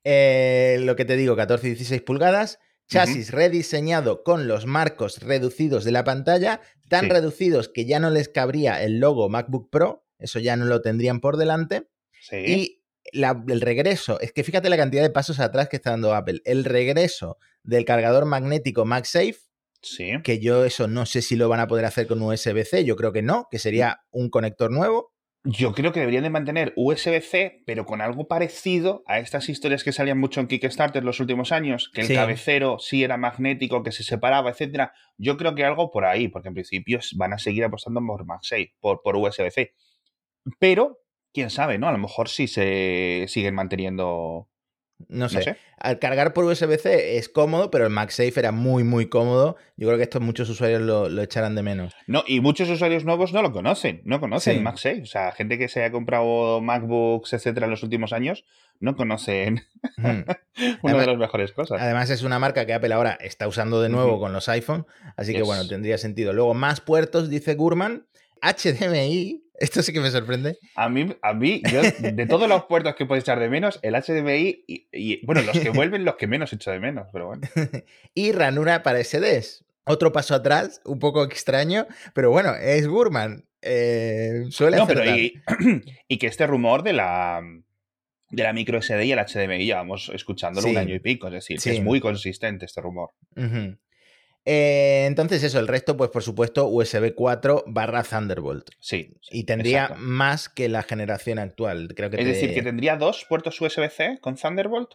Eh, 0.06 0.78
lo 0.80 0.96
que 0.96 1.04
te 1.04 1.18
digo, 1.18 1.36
14 1.36 1.68
y 1.68 1.70
16 1.72 2.02
pulgadas, 2.04 2.60
chasis 2.88 3.32
rediseñado 3.32 4.24
con 4.24 4.48
los 4.48 4.66
marcos 4.66 5.22
reducidos 5.22 5.84
de 5.84 5.92
la 5.92 6.06
pantalla, 6.06 6.62
tan 6.88 7.06
Sí. 7.06 7.10
reducidos 7.12 7.68
que 7.68 7.86
ya 7.86 8.00
no 8.00 8.10
les 8.10 8.30
cabría 8.30 8.82
el 8.82 9.00
logo 9.00 9.28
MacBook 9.28 9.70
Pro, 9.70 10.06
eso 10.18 10.40
ya 10.40 10.56
no 10.56 10.64
lo 10.66 10.82
tendrían 10.82 11.20
por 11.20 11.36
delante, 11.36 11.90
Sí. 12.22 12.38
y 12.38 12.84
la- 13.12 13.44
el 13.50 13.60
regreso, 13.60 14.22
es 14.22 14.32
que 14.32 14.46
fíjate 14.46 14.70
la 14.70 14.78
cantidad 14.78 15.04
de 15.04 15.10
pasos 15.10 15.42
atrás 15.42 15.68
que 15.68 15.76
está 15.76 15.92
dando 15.92 16.16
Apple, 16.16 16.42
el 16.46 16.64
regreso 16.64 17.38
del 17.64 17.84
cargador 17.84 18.24
magnético 18.26 18.86
MagSafe, 18.86 19.36
sí. 19.82 20.12
que 20.24 20.40
yo 20.40 20.66
eso 20.66 20.88
no 20.88 21.06
sé 21.06 21.22
si 21.22 21.36
lo 21.36 21.50
van 21.50 21.60
a 21.60 21.68
poder 21.68 21.86
hacer 21.86 22.08
con 22.08 22.22
USB-C, 22.22 22.84
yo 22.86 22.96
creo 22.96 23.12
que 23.14 23.22
no, 23.22 23.48
que 23.52 23.60
sería 23.60 24.02
un 24.12 24.30
conector 24.30 24.72
nuevo. 24.72 25.14
Yo 25.46 25.72
creo 25.74 25.94
que 25.94 26.02
deberían 26.02 26.24
de 26.24 26.30
mantener 26.30 26.74
USB-C, 26.76 27.64
pero 27.66 27.86
con 27.86 28.02
algo 28.02 28.28
parecido 28.28 29.04
a 29.08 29.20
estas 29.20 29.48
historias 29.48 29.86
que 29.86 29.94
salían 29.94 30.20
mucho 30.20 30.42
en 30.42 30.48
Kickstarter 30.48 31.02
los 31.06 31.22
últimos 31.22 31.54
años, 31.54 31.90
que 31.94 32.02
el 32.02 32.08
Sí. 32.08 32.14
cabecero 32.14 32.78
sí 32.78 33.06
era 33.06 33.16
magnético, 33.16 33.82
que 33.82 33.94
se 33.94 34.04
separaba, 34.04 34.50
etcétera. 34.50 34.92
Yo 35.18 35.38
creo 35.38 35.56
que 35.56 35.64
algo 35.64 35.92
por 35.92 36.04
ahí, 36.04 36.28
porque 36.28 36.50
en 36.50 36.56
principio 36.56 37.00
van 37.16 37.32
a 37.32 37.38
seguir 37.38 37.64
apostando 37.64 38.02
por 38.06 38.26
MagSafe, 38.26 38.74
por, 38.82 39.02
por 39.02 39.16
USB-C. 39.16 39.74
Pero, 40.60 41.00
quién 41.34 41.50
sabe, 41.50 41.78
¿no? 41.78 41.88
A 41.88 41.94
lo 41.94 42.00
mejor 42.00 42.28
sí 42.28 42.48
se 42.48 43.26
siguen 43.30 43.56
manteniendo. 43.56 44.50
No 45.08 45.30
sé. 45.30 45.38
No 45.38 45.42
sé. 45.44 45.58
Al 45.78 45.98
cargar 45.98 46.34
por 46.34 46.44
USB-C 46.46 47.18
es 47.18 47.30
cómodo, 47.30 47.72
pero 47.72 47.86
el 47.86 47.90
MagSafe 47.90 48.34
era 48.38 48.52
muy, 48.52 48.84
muy 48.84 49.08
cómodo. 49.08 49.56
Yo 49.78 49.88
creo 49.88 49.98
que 49.98 50.04
esto 50.04 50.20
muchos 50.20 50.50
usuarios 50.50 50.82
lo, 50.82 51.08
lo 51.08 51.22
echarán 51.22 51.56
de 51.56 51.64
menos. 51.64 51.94
No, 52.06 52.24
y 52.28 52.42
muchos 52.42 52.70
usuarios 52.70 53.06
nuevos 53.06 53.32
no 53.32 53.42
lo 53.42 53.52
conocen, 53.54 54.02
no 54.04 54.20
conocen 54.20 54.58
Sí. 54.58 54.62
MagSafe. 54.62 55.02
O 55.02 55.06
sea, 55.06 55.32
gente 55.32 55.58
que 55.58 55.70
se 55.70 55.84
ha 55.86 55.92
comprado 55.92 56.60
MacBooks, 56.62 57.32
etcétera, 57.34 57.66
en 57.66 57.72
los 57.72 57.82
últimos 57.84 58.12
años, 58.12 58.44
no 58.82 58.96
conocen 58.98 59.62
Hmm. 59.98 60.04
una 60.84 60.94
Además- 60.94 61.00
de 61.02 61.08
las 61.08 61.18
mejores 61.18 61.52
cosas. 61.54 61.82
Además, 61.82 62.10
es 62.10 62.24
una 62.24 62.38
marca 62.40 62.66
que 62.66 62.74
Apple 62.74 62.94
ahora 62.94 63.18
está 63.22 63.48
usando 63.48 63.82
de 63.82 63.88
nuevo 63.90 64.20
con 64.20 64.34
los 64.34 64.50
iPhone, 64.50 64.86
así 65.16 65.34
que 65.34 65.44
bueno, 65.44 65.66
tendría 65.68 65.98
sentido. 65.98 66.34
Luego, 66.34 66.54
más 66.54 66.82
puertos, 66.82 67.30
dice 67.30 67.56
Gurman. 67.56 68.06
HDMI, 68.42 69.44
esto 69.60 69.82
sí 69.84 69.94
que 69.94 70.00
me 70.00 70.10
sorprende. 70.12 70.58
A 70.76 70.90
mí, 70.90 71.16
a 71.22 71.34
mí 71.34 71.62
yo, 71.72 71.82
de 71.82 72.26
todos 72.26 72.48
los 72.50 72.66
puertos 72.66 72.96
que 72.96 73.06
puedes 73.06 73.24
echar 73.24 73.40
de 73.40 73.50
menos, 73.50 73.80
el 73.82 73.94
HDMI 73.96 74.64
y, 74.68 74.88
y, 74.92 75.26
bueno, 75.26 75.42
los 75.42 75.60
que 75.60 75.70
vuelven, 75.70 76.06
los 76.06 76.16
que 76.16 76.28
menos 76.28 76.52
echo 76.54 76.72
de 76.72 76.80
menos, 76.80 77.08
pero 77.14 77.28
bueno. 77.28 77.42
Y 78.14 78.32
ranura 78.32 78.84
para 78.84 79.04
SDs. 79.04 79.66
Otro 79.86 80.12
paso 80.12 80.36
atrás, 80.36 80.82
un 80.86 81.00
poco 81.00 81.24
extraño, 81.24 81.88
pero 82.14 82.30
bueno, 82.32 82.54
es 82.56 82.88
Gurman. 82.88 83.46
Eh, 83.62 84.44
suele 84.50 84.78
No, 84.78 84.88
pero 84.88 85.04
y, 85.04 85.34
y 86.08 86.18
que 86.18 86.28
este 86.28 86.48
rumor 86.48 86.84
de 86.84 86.94
la 86.94 87.42
de 88.32 88.44
la 88.44 88.54
micro 88.54 88.80
SD 88.82 89.06
y 89.06 89.12
el 89.12 89.20
HDMI 89.20 89.66
llevamos 89.66 90.12
escuchándolo 90.14 90.66
Sí. 90.68 90.72
un 90.72 90.78
año 90.78 90.94
y 90.94 91.00
pico, 91.00 91.28
es 91.28 91.34
decir, 91.34 91.60
Sí. 91.60 91.72
que 91.72 91.78
es 91.78 91.84
muy 91.84 92.00
consistente 92.00 92.66
este 92.66 92.80
rumor. 92.80 93.10
Eh, 94.52 95.06
entonces, 95.06 95.44
eso, 95.44 95.60
el 95.60 95.68
resto, 95.68 95.96
pues 95.96 96.10
por 96.10 96.24
supuesto, 96.24 96.66
USB 96.68 97.14
4 97.14 97.66
barra 97.68 98.02
Thunderbolt. 98.02 98.70
Sí. 98.80 99.14
sí, 99.22 99.40
Y 99.40 99.44
tendría 99.44 99.84
exacto. 99.84 100.04
más 100.04 100.50
que 100.50 100.70
la 100.70 100.82
generación 100.82 101.38
actual. 101.38 101.94
Creo 101.96 102.10
que 102.10 102.18
Es 102.18 102.24
te- 102.24 102.30
decir, 102.32 102.54
que 102.56 102.64
tendría 102.64 102.96
dos 102.98 103.26
puertos 103.30 103.62
USB-C 103.62 104.18
con 104.22 104.36
Thunderbolt. 104.38 104.94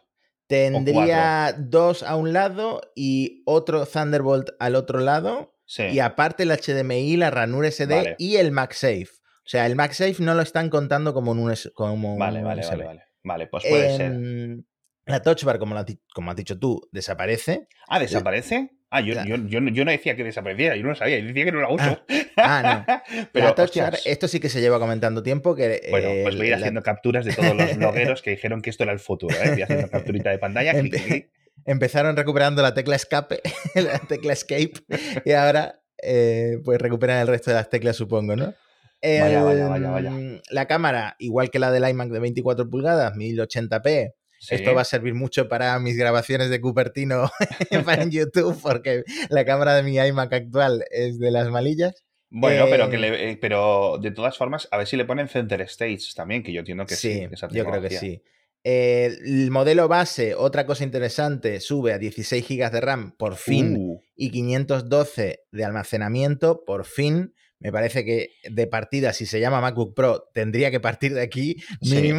Tendría 0.49 1.54
dos 1.58 2.02
a 2.02 2.16
un 2.16 2.32
lado 2.32 2.80
y 2.94 3.42
otro 3.46 3.87
Thunderbolt 3.87 4.50
al 4.58 4.75
otro 4.75 4.99
lado. 5.00 5.54
Sí. 5.66 5.84
Y 5.84 6.00
aparte 6.00 6.42
el 6.42 6.50
HDMI, 6.50 7.16
la 7.16 7.30
ranura 7.30 7.68
SD 7.70 7.94
Vale. 7.94 8.16
y 8.18 8.37
el 8.37 8.50
MagSafe. 8.52 9.08
O 9.46 9.49
sea, 9.49 9.66
el 9.66 9.76
MagSafe 9.76 10.16
no 10.20 10.34
lo 10.34 10.42
están 10.42 10.68
contando 10.70 11.14
como 11.14 11.32
un, 11.32 11.38
US 11.40 11.70
como 11.75 12.14
un 12.14 12.18
Vale, 12.18 12.42
vale, 12.42 12.61
USB. 12.61 12.70
vale, 12.70 12.84
vale. 12.84 13.02
Vale, 13.23 13.46
pues 13.46 13.64
puede 13.68 13.96
ser. 13.96 14.12
Em, 14.12 14.64
La 15.06 15.23
Touch 15.23 15.44
Bar, 15.44 15.58
como, 15.58 15.76
como 16.14 16.30
has 16.30 16.37
dicho 16.37 16.58
tú, 16.58 16.80
desaparece. 16.92 17.68
Ah, 17.88 17.99
¿desaparece? 17.99 18.70
Ah, 18.97 19.01
yo, 19.01 19.15
la- 19.15 19.27
yo, 19.27 19.37
yo, 19.49 19.61
no- 19.61 19.71
yo 19.71 19.85
no 19.85 19.91
decía 19.91 20.15
que 20.17 20.23
desapareciera, 20.25 20.77
yo 20.77 20.83
no 20.85 20.91
lo 20.91 20.95
sabía, 20.95 21.19
yo 21.19 21.27
decía 21.27 21.45
que 21.45 21.53
no 21.53 21.61
la 21.61 21.69
uso. 21.69 22.01
ah, 22.37 23.03
Pero, 23.33 23.47
la 23.47 23.55
Touch 23.55 23.77
Bar, 23.77 23.95
hostias, 23.95 24.07
esto 24.07 24.29
sí 24.29 24.39
que 24.41 24.49
se 24.49 24.61
lleva 24.61 24.79
comentando 24.79 25.23
tiempo. 25.23 25.55
Que, 25.57 25.87
bueno, 25.91 26.09
eh, 26.09 26.21
pues 26.23 26.37
voy 26.37 26.43
a 26.45 26.47
ir 26.47 26.51
la- 26.53 26.57
haciendo 26.59 26.83
capturas 26.83 27.25
de 27.25 27.33
todos 27.33 27.57
los 27.57 27.77
blogueros 27.77 28.23
que 28.23 28.31
dijeron 28.31 28.63
que 28.63 28.71
esto 28.71 28.85
era 28.85 28.93
el 28.93 29.01
futuro, 29.01 29.35
¿eh? 29.37 29.51
Voy 29.51 29.63
haciendo 29.63 29.89
capturita 29.89 30.31
de 30.31 30.39
pantalla, 30.39 30.73
clic, 30.81 30.95
Empe- 30.95 31.05
clic. 31.07 31.31
empezaron 31.67 32.17
recuperando 32.17 32.63
la 32.63 32.73
tecla 32.75 32.97
escape, 32.97 33.41
la 33.75 33.99
tecla 33.99 34.33
escape, 34.33 34.73
y 35.25 35.33
ahora 35.33 35.81
eh, 36.03 36.59
pues 36.65 36.81
recuperan 36.81 37.19
el 37.21 37.27
resto 37.27 37.51
de 37.51 37.57
las 37.57 37.69
teclas, 37.71 37.97
supongo, 37.97 38.37
¿no? 38.37 38.55
Vaya, 39.03 39.43
vaya, 39.43 39.69
vaya, 39.69 39.91
vaya. 39.91 40.13
La 40.51 40.67
cámara, 40.67 41.15
igual 41.19 41.51
que 41.51 41.59
la 41.59 41.71
del 41.71 41.87
iMac 41.89 42.09
de 42.09 42.21
24 42.21 42.71
pulgadas, 42.71 43.13
1080p. 43.15 44.15
Sí. 44.47 44.55
Esto 44.57 44.75
va 44.75 44.83
a 44.83 44.85
servir 44.85 45.15
mucho 45.15 45.49
para 45.49 45.79
mis 45.79 45.97
grabaciones 45.97 46.51
de 46.51 46.61
Cupertino 46.61 47.31
para 47.85 48.03
en 48.03 48.11
YouTube, 48.11 48.59
porque 48.63 49.05
la 49.31 49.45
cámara 49.45 49.75
de 49.75 49.83
mi 49.83 49.97
iMac 49.97 50.33
actual 50.33 50.85
es 50.91 51.19
de 51.19 51.31
las 51.31 51.49
malillas. 51.51 52.05
Bueno, 52.31 52.67
pero, 52.69 52.91
que 52.91 52.99
le- 52.99 53.31
eh, 53.31 53.39
pero 53.41 53.99
de 54.03 54.11
todas 54.11 54.37
formas, 54.37 54.67
a 54.73 54.77
ver 54.79 54.87
si 54.89 54.97
le 54.97 55.05
ponen 55.05 55.29
Center 55.29 55.61
Stage 55.63 56.15
también, 56.17 56.43
que 56.43 56.53
yo 56.53 56.61
entiendo 56.61 56.85
que 56.85 56.97
sí. 56.97 57.13
sí, 57.15 57.29
esa 57.31 57.49
yo 57.49 57.65
creo 57.65 57.81
que 57.81 57.91
sí. 57.91 58.23
Eh, 58.67 59.17
el 59.25 59.51
modelo 59.51 59.89
base, 59.89 60.35
otra 60.35 60.65
cosa 60.67 60.85
interesante, 60.85 61.61
sube 61.61 61.93
a 61.93 61.99
16 61.99 62.45
GB 62.49 62.71
de 62.71 62.81
RAM, 62.81 63.15
por 63.17 63.37
fin. 63.37 63.77
Uh, 63.79 64.01
y 64.17 64.31
512 64.31 65.41
de 65.53 65.65
almacenamiento, 65.65 66.65
por 66.65 66.85
fin. 66.87 67.35
Me 67.61 67.71
parece 67.73 68.05
que 68.05 68.31
de 68.51 68.67
partida, 68.67 69.13
si 69.13 69.27
se 69.27 69.39
llama 69.41 69.61
MacBook 69.61 69.95
Pro, 69.95 70.29
tendría 70.35 70.71
que 70.71 70.81
partir 70.81 71.15
de 71.15 71.23
aquí 71.23 71.57
Sí. 71.83 72.13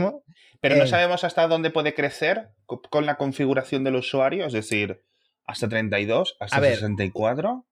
Pero 0.62 0.75
no 0.75 0.83
Eh, 0.83 0.88
sabemos 0.88 1.24
hasta 1.24 1.47
dónde 1.47 1.69
puede 1.71 1.93
crecer 1.93 2.50
co- 2.65 2.81
con 2.81 3.05
la 3.05 3.15
configuración 3.17 3.83
del 3.83 3.95
usuario, 3.95 4.45
es 4.45 4.53
decir, 4.53 5.03
hasta 5.45 5.67
32, 5.69 6.38
hasta 6.39 6.57
A 6.57 6.59
ver. 6.59 6.75
64. 6.75 7.67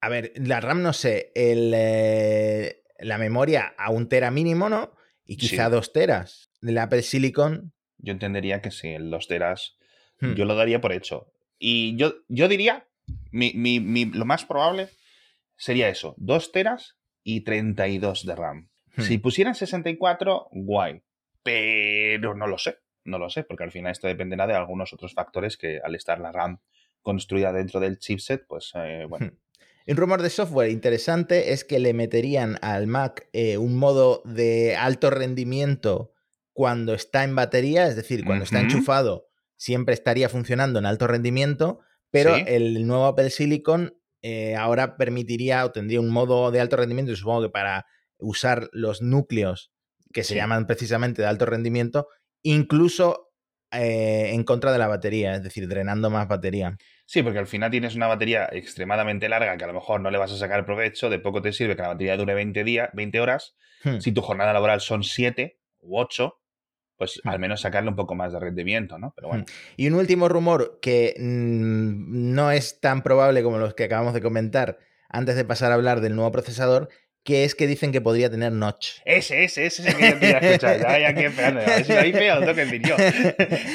A 0.00 0.08
ver, 0.08 0.32
la 0.36 0.60
RAM 0.60 0.82
no 0.82 0.92
sé, 0.92 1.30
el, 1.34 1.72
eh, 1.74 2.82
la 2.98 3.18
memoria 3.18 3.74
a 3.78 3.90
un 3.90 4.08
tera 4.08 4.30
mínimo, 4.30 4.68
¿no? 4.68 4.92
Y 5.24 5.36
quizá 5.36 5.66
Sí. 5.66 5.70
dos 5.72 5.92
teras. 5.92 6.50
El 6.60 6.78
Apple 6.78 7.02
Silicon. 7.02 7.72
Yo 7.98 8.12
entendería 8.12 8.60
que 8.60 8.70
sí, 8.70 8.88
en 8.88 9.10
los 9.10 9.28
teras 9.28 9.76
hmm, 10.20 10.34
yo 10.34 10.44
lo 10.44 10.54
daría 10.56 10.80
por 10.80 10.92
hecho. 10.92 11.32
Y 11.58 11.96
yo, 11.96 12.14
yo 12.28 12.48
diría, 12.48 12.88
mi, 13.30 13.52
mi- 13.54 13.78
mi- 13.80 14.06
lo 14.06 14.24
más 14.24 14.44
probable 14.44 14.88
sería 15.56 15.88
eso, 15.88 16.14
2 16.18 16.50
teras 16.50 16.96
y 17.22 17.42
32 17.42 18.26
de 18.26 18.34
RAM. 18.34 18.70
hmm. 18.96 19.02
Si 19.02 19.18
pusieran 19.18 19.54
64, 19.54 20.48
guay. 20.50 21.02
Pero 21.42 22.34
no 22.34 22.46
lo 22.46 22.58
sé, 22.58 22.78
no 23.04 23.18
lo 23.18 23.30
sé, 23.30 23.44
porque 23.44 23.64
al 23.64 23.72
final 23.72 23.92
esto 23.92 24.06
dependerá 24.06 24.46
de 24.46 24.54
algunos 24.54 24.92
otros 24.92 25.14
factores 25.14 25.56
que 25.56 25.80
al 25.82 25.94
estar 25.94 26.20
la 26.20 26.32
RAM 26.32 26.60
construida 27.00 27.52
dentro 27.52 27.80
del 27.80 27.98
chipset, 27.98 28.46
pues 28.46 28.72
eh, 28.76 29.06
bueno. 29.08 29.26
Hmm. 29.26 29.38
Un 29.88 29.96
rumor 29.96 30.22
de 30.22 30.30
software 30.30 30.70
interesante 30.70 31.52
es 31.52 31.64
que 31.64 31.80
le 31.80 31.92
meterían 31.92 32.56
al 32.62 32.86
Mac 32.86 33.28
eh, 33.32 33.58
un 33.58 33.76
modo 33.76 34.22
de 34.24 34.76
alto 34.76 35.10
rendimiento 35.10 36.12
cuando 36.52 36.94
está 36.94 37.24
en 37.24 37.34
batería, 37.34 37.88
es 37.88 37.96
decir, 37.96 38.24
cuando 38.24 38.44
está 38.44 38.60
enchufado 38.60 39.26
siempre 39.56 39.94
estaría 39.94 40.28
funcionando 40.28 40.78
en 40.78 40.86
alto 40.86 41.06
rendimiento, 41.06 41.80
pero 42.10 42.36
Sí. 42.36 42.44
el 42.46 42.86
nuevo 42.86 43.06
Apple 43.06 43.30
Silicon 43.30 43.96
eh, 44.20 44.54
ahora 44.54 44.96
permitiría 44.96 45.64
o 45.64 45.72
tendría 45.72 46.00
un 46.00 46.10
modo 46.10 46.52
de 46.52 46.60
alto 46.60 46.76
rendimiento, 46.76 47.10
y 47.10 47.16
supongo 47.16 47.42
que 47.42 47.48
para 47.50 47.86
usar 48.18 48.68
los 48.72 49.02
núcleos 49.02 49.71
que 50.12 50.22
se 50.24 50.30
Sí. 50.34 50.34
llaman 50.36 50.66
precisamente 50.66 51.22
de 51.22 51.28
alto 51.28 51.46
rendimiento, 51.46 52.08
incluso 52.42 53.28
eh, 53.74 54.32
en 54.34 54.44
contra 54.44 54.70
de 54.70 54.78
la 54.78 54.86
batería, 54.86 55.34
es 55.34 55.42
decir, 55.42 55.66
drenando 55.66 56.10
más 56.10 56.28
batería. 56.28 56.76
Sí, 57.06 57.22
porque 57.22 57.38
al 57.38 57.46
final 57.46 57.70
tienes 57.70 57.94
una 57.96 58.06
batería 58.06 58.46
extremadamente 58.52 59.30
larga 59.30 59.56
que 59.56 59.64
a 59.64 59.68
lo 59.68 59.72
mejor 59.72 60.00
no 60.02 60.10
le 60.10 60.18
vas 60.18 60.30
a 60.30 60.36
sacar 60.36 60.66
provecho, 60.66 61.08
de 61.08 61.18
poco 61.18 61.40
te 61.40 61.54
sirve 61.54 61.74
que 61.74 61.80
la 61.82 61.88
batería 61.88 62.18
dure 62.18 62.34
20, 62.34 62.64
días, 62.64 62.90
20 62.92 63.18
horas. 63.20 63.54
Hmm. 63.82 63.98
Si 64.00 64.12
tu 64.12 64.20
jornada 64.20 64.52
laboral 64.52 64.82
son 64.82 65.02
7 65.04 65.58
u 65.80 65.98
8, 65.98 66.38
pues 66.98 67.18
Hmm. 67.24 67.28
al 67.30 67.38
menos 67.38 67.62
sacarle 67.62 67.88
un 67.88 67.96
poco 67.96 68.14
más 68.14 68.34
de 68.34 68.40
rendimiento, 68.40 68.98
¿no? 68.98 69.14
Pero 69.16 69.28
bueno. 69.28 69.44
Y 69.78 69.88
un 69.88 69.94
último 69.94 70.28
rumor 70.28 70.78
que 70.82 71.14
mm, 71.18 72.34
no 72.34 72.50
es 72.50 72.78
tan 72.78 73.02
probable 73.02 73.42
como 73.42 73.56
los 73.56 73.72
que 73.72 73.84
acabamos 73.84 74.12
de 74.12 74.20
comentar 74.20 74.78
antes 75.08 75.34
de 75.34 75.44
pasar 75.46 75.72
a 75.72 75.76
hablar 75.76 76.02
del 76.02 76.14
nuevo 76.14 76.30
procesador, 76.30 76.90
que 77.24 77.44
es 77.44 77.54
que 77.54 77.66
dicen 77.66 77.92
que 77.92 78.00
podría 78.00 78.30
tener 78.30 78.52
notch. 78.52 78.98
Ese, 79.04 79.44
ese, 79.44 79.66
ese 79.66 79.82
es 79.88 79.94
el 79.94 80.18
que 80.18 80.30
yo 80.32 80.38
escuchar. 80.38 80.80
Ya, 80.80 80.98
ya 80.98 81.08
aquí 81.10 81.24
esperando. 81.24 81.60
A 81.60 81.64
ver 81.64 81.84
si 81.84 81.92
lo 81.92 82.02
dice 82.02 82.32
o 82.32 82.40
lo 82.40 82.54
que 82.54 82.80
yo. 82.80 82.96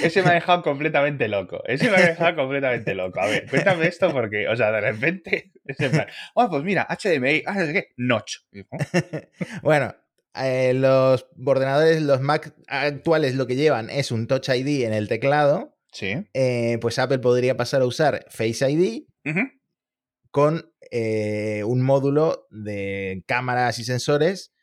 Ese 0.04 0.22
me 0.22 0.30
ha 0.32 0.34
dejado 0.34 0.62
completamente 0.64 1.28
loco. 1.28 1.64
Ese 1.66 1.90
me 1.90 1.98
ha 1.98 2.08
dejado 2.08 2.36
completamente 2.36 2.94
loco. 2.94 3.22
A 3.22 3.28
ver, 3.28 3.50
cuéntame 3.50 3.88
esto 3.88 4.12
porque, 4.12 4.48
o 4.48 4.56
sea, 4.56 4.72
de 4.72 4.82
repente, 4.82 5.52
es 5.66 5.80
en 5.80 5.92
plan, 5.92 6.08
oh, 6.34 6.50
pues 6.50 6.64
mira, 6.64 6.86
HDMI, 6.90 7.44
ah, 7.46 7.54
no 7.54 7.66
sé 7.66 7.74
qué, 7.74 7.88
notch. 7.98 8.38
Digo, 8.52 8.68
Bueno, 9.62 9.96
eh, 10.36 10.74
los 10.74 11.26
ordenadores, 11.46 12.02
los 12.02 12.20
Mac 12.22 12.54
actuales 12.68 13.36
lo 13.36 13.48
que 13.48 13.56
llevan 13.56 13.90
es 13.90 14.12
un 14.12 14.28
Touch 14.28 14.50
ID 14.50 14.84
en 14.86 14.94
el 14.94 15.08
teclado, 15.08 15.78
Sí. 15.94 16.16
eh, 16.34 16.78
pues 16.82 17.00
Apple 17.00 17.20
podría 17.20 17.56
pasar 17.56 17.82
a 17.82 17.86
usar 17.86 18.26
Face 18.30 18.70
ID 18.70 19.04
Ujú. 19.26 19.40
Con 20.38 20.72
eh, 20.92 21.64
un 21.66 21.82
módulo 21.82 22.46
de 22.52 23.24
cámaras 23.26 23.80
y 23.80 23.84
sensores 23.84 24.54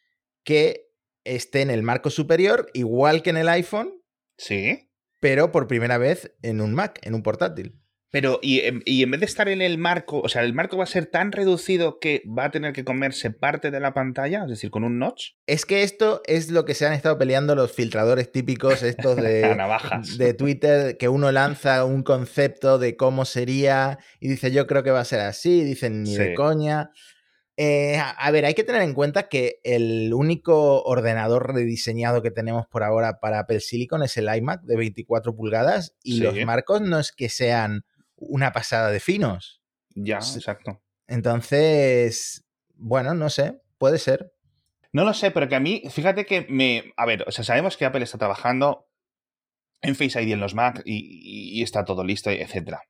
que 0.44 0.86
esté 1.24 1.62
en 1.62 1.70
el 1.72 1.82
marco 1.82 2.10
superior, 2.10 2.70
igual 2.74 3.24
que 3.24 3.30
en 3.30 3.38
el 3.38 3.48
iPhone, 3.48 3.92
Sí. 4.38 4.88
pero 5.18 5.50
por 5.50 5.66
primera 5.66 5.98
vez 5.98 6.32
en 6.42 6.60
un 6.60 6.74
Mac, 6.74 7.00
en 7.02 7.16
un 7.16 7.24
portátil. 7.24 7.82
Pero, 8.14 8.38
y, 8.42 8.60
en- 8.60 8.80
y 8.84 9.02
en 9.02 9.10
vez 9.10 9.18
de 9.20 9.26
estar 9.26 9.48
en 9.48 9.60
el 9.60 9.76
marco, 9.76 10.20
o 10.20 10.28
sea, 10.28 10.42
el 10.42 10.54
marco 10.54 10.76
va 10.76 10.84
a 10.84 10.86
ser 10.86 11.06
tan 11.06 11.32
reducido 11.32 11.98
que 11.98 12.22
va 12.26 12.44
a 12.44 12.50
tener 12.52 12.72
que 12.72 12.84
comerse 12.84 13.32
parte 13.32 13.72
de 13.72 13.80
la 13.80 13.92
pantalla, 13.92 14.44
es 14.44 14.50
decir, 14.50 14.70
con 14.70 14.84
un 14.84 15.00
notch, 15.00 15.32
Es 15.48 15.66
que 15.66 15.82
esto 15.82 16.22
es 16.26 16.48
lo 16.50 16.64
que 16.64 16.74
se 16.74 16.86
han 16.86 16.92
estado 16.92 17.18
peleando 17.18 17.56
los 17.56 17.72
filtradores 17.72 18.30
típicos, 18.30 18.84
estos 18.84 19.16
de, 19.16 19.42
navajas. 19.56 20.16
de 20.16 20.32
Twitter, 20.32 20.96
que 20.96 21.08
uno 21.08 21.32
lanza 21.32 21.84
un 21.84 22.04
concepto 22.04 22.78
de 22.78 22.96
cómo 22.96 23.24
sería 23.24 23.98
y 24.20 24.28
dice 24.28 24.52
yo 24.52 24.68
creo 24.68 24.84
que 24.84 24.92
va 24.92 25.00
a 25.00 25.04
ser 25.04 25.18
así, 25.20 25.64
dicen 25.64 26.04
ni 26.04 26.14
de 26.16 26.34
coña. 26.34 26.90
Eh, 27.56 27.96
a 27.96 28.10
a 28.10 28.30
ver, 28.32 28.44
hay 28.46 28.54
que 28.54 28.64
tener 28.64 28.82
en 28.82 28.94
cuenta 28.94 29.28
que 29.28 29.60
el 29.62 30.12
único 30.12 30.82
ordenador 30.82 31.52
rediseñado 31.54 32.20
que 32.22 32.30
tenemos 32.32 32.66
por 32.66 32.82
ahora 32.82 33.20
para 33.20 33.40
Apple 33.40 33.60
Silicon 33.60 34.02
es 34.02 34.16
el 34.16 34.28
iMac 34.34 34.62
de 34.62 34.76
24 34.76 35.34
pulgadas 35.36 35.94
y 36.02 36.14
Sí. 36.18 36.20
los 36.20 36.34
marcos 36.44 36.80
no 36.80 36.98
es 36.98 37.12
que 37.12 37.28
sean 37.28 37.84
una 38.28 38.52
pasada 38.52 38.90
de 38.90 39.00
finos. 39.00 39.62
Ya, 39.94 40.16
exacto. 40.16 40.82
Entonces, 41.06 42.44
bueno, 42.74 43.14
no 43.14 43.30
sé, 43.30 43.60
puede 43.78 43.98
ser. 43.98 44.32
No 44.92 45.04
lo 45.04 45.12
sé, 45.12 45.30
pero 45.30 45.48
que 45.48 45.56
a 45.56 45.60
mí, 45.60 45.82
fíjate 45.90 46.24
que 46.24 46.46
me. 46.48 46.92
A 46.96 47.06
ver, 47.06 47.24
o 47.26 47.32
sea, 47.32 47.44
sabemos 47.44 47.76
que 47.76 47.84
Apple 47.84 48.04
está 48.04 48.18
trabajando 48.18 48.88
en 49.82 49.96
Face 49.96 50.22
ID 50.22 50.32
en 50.32 50.40
los 50.40 50.54
Mac 50.54 50.82
y, 50.84 51.62
está 51.62 51.84
todo 51.84 52.04
listo, 52.04 52.30
etcétera. 52.30 52.82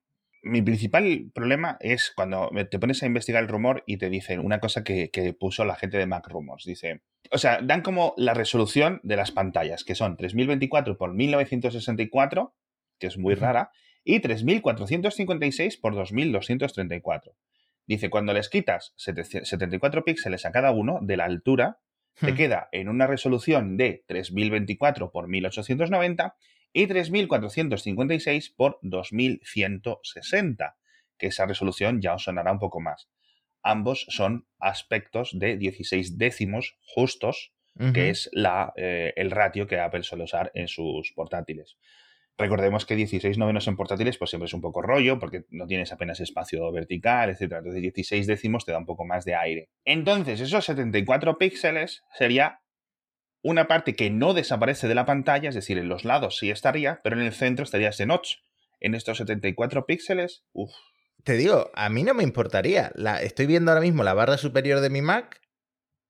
Mi 0.43 0.61
principal 0.61 1.31
problema 1.35 1.79
es 1.81 2.13
cuando 2.15 2.51
te 2.71 2.79
pones 2.79 3.03
a 3.03 3.07
investigar 3.07 3.43
el 3.43 3.49
rumor 3.49 3.83
y 3.87 3.97
te 3.97 4.11
dicen 4.11 4.41
una 4.41 4.61
cosa 4.61 4.85
que, 4.85 5.11
que 5.11 5.33
puso 5.33 5.65
la 5.65 5.75
gente 5.75 5.97
de 5.97 6.07
Mac 6.07 6.29
Rumors. 6.29 6.65
Dice. 6.65 7.01
O 7.31 7.39
sea, 7.39 7.61
dan 7.63 7.81
como 7.81 8.13
la 8.19 8.35
resolución 8.35 9.01
de 9.03 9.17
las 9.17 9.33
pantallas, 9.33 9.85
que 9.85 9.95
son 9.95 10.17
3024 10.17 10.99
por 10.99 11.15
1964, 11.15 12.55
que 12.99 13.07
es 13.07 13.17
muy 13.17 13.35
rara, 13.35 13.71
y 14.05 14.21
3456 14.21 15.79
por 15.79 15.95
2234. 15.95 17.33
Dice, 17.87 18.11
cuando 18.11 18.33
les 18.33 18.49
quitas 18.49 18.95
700 18.97 19.49
74 19.49 20.05
píxeles 20.05 20.47
a 20.47 20.53
cada 20.53 20.71
uno 20.71 21.01
de 21.03 21.17
la 21.17 21.25
altura, 21.25 21.81
te 22.21 22.33
Hmm. 22.33 22.37
queda 22.37 22.69
en 22.73 22.89
una 22.89 23.07
resolución 23.07 23.77
de 23.77 24.05
3024 24.07 25.11
por 25.11 25.29
1890 25.29 26.37
y 26.73 26.87
3456 26.87 28.51
por 28.51 28.79
2160, 28.83 30.77
que 31.19 31.27
esa 31.29 31.47
resolución 31.47 32.01
ya 32.01 32.15
os 32.15 32.25
sonará 32.25 32.53
un 32.53 32.59
poco 32.59 32.81
más. 32.81 33.09
Ambos 33.63 34.07
son 34.09 34.47
aspectos 34.59 35.31
de 35.39 35.57
16 35.57 36.19
décimos 36.19 36.77
justos, 36.83 37.53
que 37.93 38.11
es 38.11 38.31
la, 38.33 38.73
eh, 38.77 39.13
el 39.17 39.33
ratio 39.33 39.67
que 39.67 39.81
Apple 39.81 40.05
suele 40.05 40.25
usar 40.25 40.53
en 40.55 40.69
sus 40.69 41.13
portátiles. 41.13 41.77
Recordemos 42.37 42.85
que 42.85 42.97
16 42.97 43.39
novenos 43.39 43.69
en 43.69 43.77
portátiles 43.77 44.19
pues 44.19 44.31
siempre 44.31 44.47
es 44.47 44.55
un 44.55 44.61
poco 44.61 44.83
rollo 44.83 45.21
porque 45.21 45.45
no 45.51 45.67
tienes 45.67 45.93
apenas 45.93 46.19
espacio 46.19 46.71
vertical, 46.73 47.31
etc. 47.31 47.43
Entonces 47.43 47.81
16 47.81 48.27
décimos 48.27 48.65
te 48.65 48.73
da 48.73 48.79
un 48.79 48.87
poco 48.87 49.05
más 49.05 49.25
de 49.25 49.37
aire. 49.37 49.71
Entonces 49.85 50.41
esos 50.41 50.65
74 50.65 51.39
píxeles 51.39 52.03
sería 52.19 52.61
una 53.43 53.69
parte 53.69 53.95
que 53.95 54.11
no 54.11 54.35
desaparece 54.35 54.89
de 54.89 54.95
la 54.95 55.05
pantalla, 55.05 55.51
es 55.51 55.55
decir, 55.55 55.79
en 55.79 55.89
los 55.89 56.05
lados 56.05 56.39
sí 56.39 56.51
estaría, 56.51 57.01
pero 57.05 57.17
en 57.17 57.23
el 57.27 57.33
centro 57.33 57.63
estaría 57.63 57.91
ese 57.91 58.07
notch. 58.07 58.39
En 58.81 58.95
estos 58.95 59.19
74 59.19 59.87
píxeles, 59.87 60.45
uff. 60.53 60.73
Te 61.23 61.35
digo, 61.35 61.71
a 61.75 61.89
mí 61.89 62.03
no 62.03 62.15
me 62.15 62.23
importaría. 62.23 62.91
La, 62.95 63.23
estoy 63.23 63.47
viendo 63.47 63.71
ahora 63.71 63.81
mismo 63.81 64.03
la 64.03 64.15
barra 64.15 64.39
superior 64.39 64.81
de 64.81 64.91
mi 64.91 65.03
Mac 65.03 65.41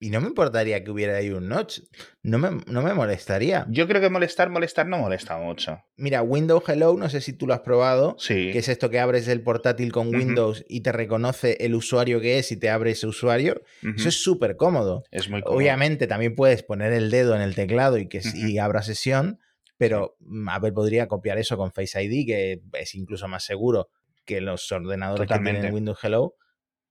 y 0.00 0.10
no 0.10 0.20
me 0.20 0.26
importaría 0.26 0.82
que 0.84 0.90
hubiera 0.90 1.16
ahí 1.16 1.30
un 1.30 1.48
notch. 1.48 1.80
No 2.22 2.38
me, 2.38 2.50
no 2.66 2.82
me 2.82 2.92
molestaría. 2.92 3.66
Yo 3.70 3.86
creo 3.86 4.00
que 4.00 4.10
molestar, 4.10 4.50
molestar 4.50 4.86
no 4.86 4.98
molesta 4.98 5.38
mucho. 5.38 5.82
Mira, 5.96 6.22
Windows 6.22 6.62
Hello, 6.68 6.94
no 6.96 7.08
sé 7.08 7.20
si 7.20 7.32
tú 7.32 7.46
lo 7.46 7.54
has 7.54 7.60
probado. 7.60 8.16
Sí. 8.18 8.50
Que 8.52 8.58
es 8.58 8.68
esto 8.68 8.90
que 8.90 8.98
abres 8.98 9.28
el 9.28 9.42
portátil 9.42 9.92
con. 9.92 10.14
Windows 10.14 10.64
y 10.68 10.82
te 10.82 10.92
reconoce 10.92 11.56
el 11.60 11.74
usuario 11.74 12.20
que 12.20 12.38
es 12.38 12.52
y 12.52 12.56
te 12.58 12.68
abre 12.68 12.90
ese 12.90 13.06
usuario. 13.06 13.62
Eso 13.96 14.08
es 14.08 14.22
súper 14.22 14.56
cómodo. 14.56 15.04
Es 15.10 15.30
muy 15.30 15.40
cómodo. 15.40 15.58
Obviamente 15.58 16.06
también 16.06 16.34
puedes 16.34 16.62
poner 16.62 16.92
el 16.92 17.10
dedo 17.10 17.34
en 17.34 17.40
el 17.40 17.54
teclado 17.54 17.96
y 17.96 18.08
que 18.08 18.20
abra 18.60 18.82
sesión, 18.82 19.40
pero 19.78 20.16
mm, 20.20 20.48
Apple 20.50 20.72
podría 20.72 21.08
copiar 21.08 21.38
eso 21.38 21.56
con 21.56 21.72
Face 21.72 22.02
ID, 22.02 22.26
que 22.26 22.60
es 22.74 22.94
incluso 22.94 23.26
más 23.28 23.44
seguro 23.44 23.88
que 24.24 24.40
los 24.40 24.70
ordenadores 24.70 25.22
que 25.22 25.26
Totalmente. 25.26 25.60
tienen 25.60 25.74
Windows 25.74 25.98
Hello. 26.02 26.34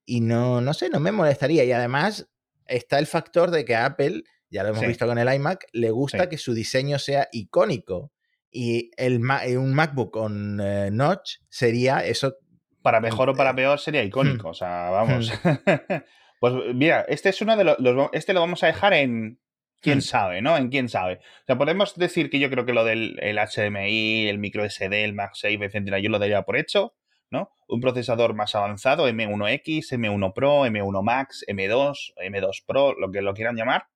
Y 0.06 0.22
no, 0.22 0.60
no 0.60 0.74
sé, 0.74 0.90
no 0.90 1.00
me 1.00 1.12
molestaría. 1.12 1.64
Y 1.64 1.72
además 1.72 2.28
está 2.76 3.00
el 3.00 3.08
factor 3.08 3.52
de 3.52 3.66
que 3.66 3.76
a 3.76 3.86
Apple, 3.86 4.24
ya 4.50 4.64
lo 4.64 4.70
hemos 4.70 4.82
Sí. 4.82 4.88
visto 4.88 5.06
con 5.08 5.18
el 5.18 5.34
iMac, 5.34 5.66
le 5.74 5.92
gusta 5.92 6.24
Sí. 6.24 6.30
que 6.30 6.38
su 6.38 6.54
diseño 6.54 7.00
sea 7.00 7.28
icónico. 7.32 8.12
Y 8.52 8.92
el, 8.98 9.20
eh, 9.46 9.58
un 9.58 9.74
MacBook 9.74 10.12
con 10.12 10.60
eh, 10.62 10.90
notch 10.92 11.38
sería 11.50 12.06
eso. 12.06 12.36
Para 12.82 13.00
mejor 13.00 13.30
o 13.30 13.34
Eh, 13.34 13.36
para 13.36 13.56
peor 13.56 13.80
sería 13.80 14.04
icónico. 14.04 14.48
hmm. 14.48 14.52
O 14.52 14.54
sea, 14.54 14.90
vamos. 14.92 15.32
pues 16.40 16.54
mira, 16.76 17.06
este 17.08 17.30
es 17.30 17.42
uno 17.42 17.56
de 17.58 17.64
los, 17.64 17.80
los- 17.80 18.10
Este 18.14 18.34
lo 18.34 18.42
vamos 18.42 18.64
a 18.64 18.68
dejar 18.68 18.94
en. 18.94 19.40
Quién 19.82 19.98
Hmm. 19.98 20.02
sabe, 20.02 20.42
¿no? 20.42 20.56
En 20.56 20.70
quién 20.70 20.88
sabe. 20.88 21.16
O 21.16 21.46
sea, 21.46 21.58
podemos 21.58 21.96
decir 21.96 22.30
que 22.30 22.40
yo 22.40 22.50
creo 22.50 22.66
que 22.66 22.72
lo 22.72 22.86
del 22.86 23.18
el 23.22 23.38
HDMI, 23.38 24.30
el 24.30 24.38
micro 24.38 24.64
SD, 24.64 25.04
el 25.04 25.14
MagSafe, 25.14 25.66
etcétera, 25.66 26.00
yo 26.00 26.10
lo 26.10 26.20
daría 26.20 26.44
por 26.44 26.56
hecho, 26.56 26.94
¿no? 27.34 27.52
Un 27.68 27.82
procesador 27.82 28.34
más 28.34 28.56
avanzado, 28.56 29.10
M1X, 29.10 29.92
M1 29.92 30.34
Pro, 30.34 30.66
M1 30.66 31.04
Max, 31.04 31.44
M2, 31.50 32.14
M2 32.26 32.64
Pro, 32.66 32.94
lo 32.98 33.12
que 33.12 33.22
lo 33.22 33.34
quieran 33.34 33.58
llamar, 33.58 33.88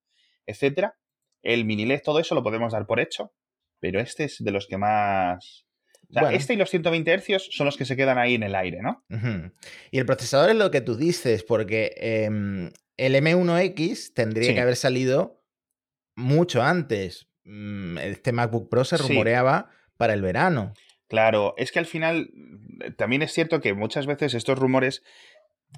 etcétera. 0.46 0.96
El 1.44 1.64
mini 1.64 1.86
LED, 1.86 2.02
todo 2.04 2.20
eso 2.20 2.36
lo 2.36 2.44
podemos 2.44 2.74
dar 2.74 2.86
por 2.86 3.00
hecho, 3.00 3.32
pero 3.80 4.02
este 4.02 4.26
es 4.26 4.44
de 4.44 4.52
los 4.52 4.68
que 4.68 4.78
más. 4.78 5.66
O 6.10 6.14
sea, 6.14 6.24
Bueno. 6.24 6.38
este 6.38 6.54
y 6.54 6.58
los 6.58 6.70
120 6.70 7.18
Hz 7.20 7.48
son 7.52 7.66
los 7.66 7.78
que 7.78 7.86
se 7.86 7.96
quedan 7.96 8.18
ahí 8.18 8.36
en 8.36 8.44
el 8.44 8.56
aire, 8.56 8.80
¿no? 8.82 9.06
Y 9.92 10.00
el 10.00 10.06
procesador 10.06 10.50
es 10.50 10.56
lo 10.56 10.72
que 10.72 10.82
tú 10.82 10.96
dices, 10.96 11.44
porque 11.44 11.94
em, 11.98 12.72
el 12.98 13.16
M1X 13.16 14.14
tendría 14.14 14.48
Sí. 14.50 14.54
que 14.56 14.62
haber 14.62 14.76
salido 14.78 15.44
mucho 16.16 16.64
antes. 16.64 17.28
Mm, 17.44 17.98
Este 18.00 18.32
MacBook 18.32 18.70
Pro 18.70 18.84
se 18.84 18.98
Sí. 18.98 19.04
rumoreaba 19.08 19.70
para 19.98 20.14
el 20.14 20.22
verano. 20.22 20.74
Claro, 21.08 21.54
es 21.58 21.72
que 21.72 21.80
al 21.80 21.86
final 21.86 22.30
eh, 22.84 22.92
también 22.92 23.22
es 23.22 23.32
cierto 23.32 23.62
que 23.62 23.74
muchas 23.74 24.06
veces 24.06 24.34
estos 24.34 24.60
rumores, 24.60 25.04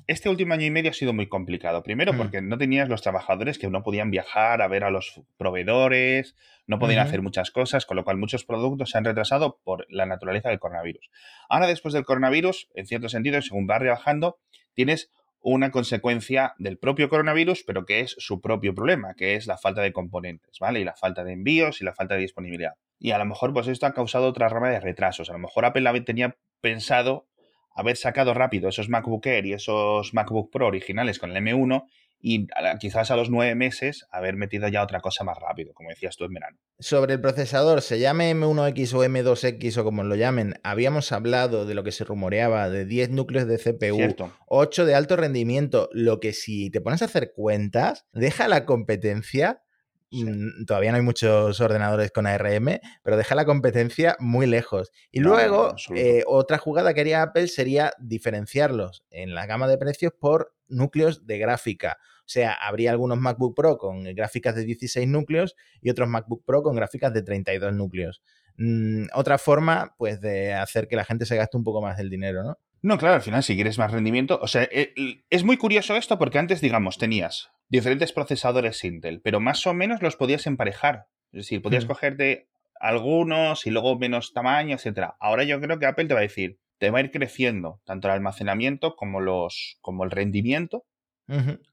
este 0.08 0.30
último 0.30 0.54
año 0.54 0.66
y 0.66 0.72
medio 0.72 0.92
ha 0.92 0.94
sido 0.94 1.14
muy 1.14 1.28
complicado. 1.28 1.84
Primero 1.84 2.14
Mm. 2.14 2.18
porque 2.18 2.42
no 2.42 2.58
tenías 2.58 2.90
los 2.90 3.02
trabajadores 3.02 3.58
que 3.60 3.70
no 3.70 3.84
podían 3.84 4.12
viajar 4.12 4.62
a 4.62 4.68
ver 4.68 4.84
a 4.84 4.90
los 4.92 5.22
proveedores, 5.38 6.36
no 6.68 6.78
podían 6.80 7.00
hacer 7.00 7.22
muchas 7.22 7.52
cosas, 7.52 7.86
con 7.86 7.98
lo 7.98 8.04
cual 8.04 8.18
muchos 8.18 8.46
productos 8.46 8.92
se 8.92 8.98
han 8.98 9.06
retrasado 9.06 9.60
por 9.64 9.86
la 9.90 10.06
naturaleza 10.06 10.50
del 10.50 10.60
coronavirus. 10.60 11.10
Ahora 11.50 11.68
después 11.68 11.94
del 11.94 12.06
coronavirus, 12.06 12.70
en 12.76 12.86
cierto 12.86 13.10
sentido, 13.10 13.42
según 13.42 13.68
va 13.70 13.80
rebajando, 13.80 14.40
tienes 14.74 15.12
una 15.42 15.72
consecuencia 15.72 16.54
del 16.58 16.78
propio 16.78 17.10
coronavirus, 17.10 17.64
pero 17.66 17.86
que 17.86 18.02
es 18.02 18.16
su 18.18 18.42
propio 18.42 18.76
problema, 18.76 19.14
que 19.16 19.36
es 19.36 19.48
la 19.48 19.58
falta 19.58 19.82
de 19.82 19.94
componentes, 19.94 20.60
¿vale? 20.60 20.82
Y 20.82 20.84
la 20.84 20.96
falta 20.96 21.24
de 21.24 21.34
envíos 21.34 21.82
y 21.82 21.86
la 21.86 21.94
falta 21.94 22.16
de 22.16 22.22
disponibilidad. 22.22 22.74
Y 23.00 23.12
a 23.12 23.18
lo 23.18 23.26
mejor, 23.26 23.54
pues 23.54 23.68
esto 23.68 23.86
ha 23.86 23.94
causado 23.94 24.28
otra 24.28 24.50
rama 24.50 24.70
de 24.70 24.80
retrasos. 24.80 25.30
A 25.30 25.34
lo 25.34 25.40
mejor 25.40 25.66
Apple 25.66 26.02
tenía 26.02 26.38
pensado 26.62 27.28
haber 27.74 27.96
sacado 27.96 28.34
rápido 28.34 28.68
esos 28.68 28.90
MacBook 28.90 29.26
Air 29.26 29.46
y 29.46 29.54
esos 29.54 30.14
MacBook 30.14 30.52
Pro 30.52 30.68
originales 30.68 31.20
con 31.20 31.32
el 31.32 31.38
M1 31.38 31.86
y 32.22 32.48
quizás 32.80 33.12
a 33.12 33.16
los 33.16 33.30
nueve 33.30 33.56
meses 33.56 34.06
haber 34.12 34.36
metido 34.36 34.68
ya 34.68 34.84
otra 34.84 35.00
cosa 35.00 35.24
más 35.24 35.38
rápido, 35.38 35.74
como 35.74 35.90
decías 35.90 36.18
tú 36.18 36.26
en 36.26 36.34
verano. 36.34 36.58
Sobre 36.80 37.14
el 37.14 37.22
procesador, 37.22 37.82
se 37.82 38.00
llame 38.00 38.34
M1X 38.34 38.94
o 38.94 39.04
M2X 39.04 39.78
o 39.78 39.84
como 39.84 40.04
lo 40.04 40.16
llamen, 40.16 40.56
habíamos 40.64 41.12
hablado 41.12 41.66
de 41.66 41.76
lo 41.76 41.84
que 41.84 41.92
se 41.92 42.04
rumoreaba 42.04 42.70
de 42.70 42.86
10 42.86 43.12
núcleos 43.12 43.48
de 43.48 43.58
CPU, 43.58 43.96
¿Cierto? 43.96 44.34
8 44.48 44.86
de 44.86 44.96
alto 44.96 45.16
rendimiento, 45.16 45.90
lo 45.94 46.20
que 46.20 46.34
si 46.34 46.70
te 46.70 46.82
pones 46.82 47.02
a 47.02 47.06
hacer 47.06 47.32
cuentas, 47.34 48.06
deja 48.12 48.48
la 48.48 48.66
competencia. 48.66 49.64
Sí. 50.12 50.26
mm, 50.26 50.66
Todavía 50.66 50.92
no 50.92 50.98
hay 50.98 51.04
muchos 51.04 51.60
ordenadores 51.62 52.12
con 52.12 52.26
ARM, 52.28 52.80
pero 53.04 53.18
deja 53.18 53.36
la 53.36 53.46
competencia 53.46 54.16
muy 54.20 54.48
lejos. 54.48 54.92
Y 55.12 55.20
No, 55.20 55.30
luego, 55.30 55.76
eh, 55.96 56.24
otra 56.28 56.58
jugada 56.58 56.94
que 56.94 57.02
haría 57.02 57.22
Apple 57.22 57.48
sería 57.48 57.92
diferenciarlos 58.00 59.04
en 59.12 59.34
la 59.36 59.46
gama 59.46 59.68
de 59.68 59.78
precios 59.78 60.14
por 60.20 60.54
núcleos 60.68 61.26
de 61.26 61.38
gráfica. 61.38 61.98
O 62.20 62.32
sea, 62.32 62.54
habría 62.54 62.92
algunos 62.92 63.18
MacBook 63.20 63.56
Pro 63.56 63.78
con 63.78 64.04
gráficas 64.16 64.56
de 64.56 64.64
16 64.64 65.08
núcleos 65.08 65.56
y 65.82 65.90
otros 65.90 66.08
MacBook 66.08 66.44
Pro 66.46 66.62
con 66.62 66.76
gráficas 66.76 67.14
de 67.14 67.24
32 67.24 67.74
núcleos. 67.74 68.22
Mm, 68.58 69.06
otra 69.14 69.38
forma, 69.38 69.96
pues, 69.98 70.22
de 70.22 70.54
hacer 70.54 70.88
que 70.88 70.96
la 70.96 71.06
gente 71.06 71.26
se 71.26 71.36
gaste 71.36 71.58
un 71.58 71.64
poco 71.64 71.82
más 71.82 71.98
del 71.98 72.10
dinero, 72.10 72.44
¿no? 72.44 72.60
No, 72.82 72.98
claro, 72.98 73.16
al 73.16 73.22
final, 73.22 73.44
si 73.44 73.56
quieres 73.56 73.78
más 73.78 73.92
rendimiento. 73.92 74.40
O 74.42 74.48
sea, 74.48 74.64
eh, 74.72 74.94
es 75.30 75.44
muy 75.44 75.58
curioso 75.58 75.96
esto 75.96 76.18
porque 76.18 76.40
antes, 76.40 76.62
digamos, 76.62 76.98
tenías 76.98 77.52
diferentes 77.68 78.14
procesadores 78.14 78.84
Intel, 78.84 79.22
pero 79.22 79.40
más 79.40 79.66
o 79.68 79.74
menos 79.74 80.02
los 80.02 80.16
podías 80.16 80.48
emparejar. 80.48 81.08
Es 81.32 81.46
decir, 81.46 81.62
podías 81.62 81.86
Mm. 81.86 81.88
cogerte 81.88 82.48
algunos 82.80 83.68
y 83.68 83.72
luego 83.72 84.00
menos 84.00 84.34
tamaño, 84.34 84.76
etcétera. 84.76 85.18
Ahora 85.20 85.44
yo 85.44 85.60
creo 85.60 85.78
que 85.80 85.86
Apple 85.86 86.06
te 86.06 86.14
va 86.14 86.22
a 86.22 86.24
decir, 86.24 86.58
te 86.78 86.90
va 86.90 87.00
a 87.00 87.02
ir 87.02 87.12
creciendo 87.12 87.82
tanto 87.86 88.08
el 88.08 88.14
almacenamiento 88.14 88.96
como 88.96 89.20
los, 89.20 89.78
como 89.82 90.06
el 90.06 90.12
rendimiento, 90.12 90.86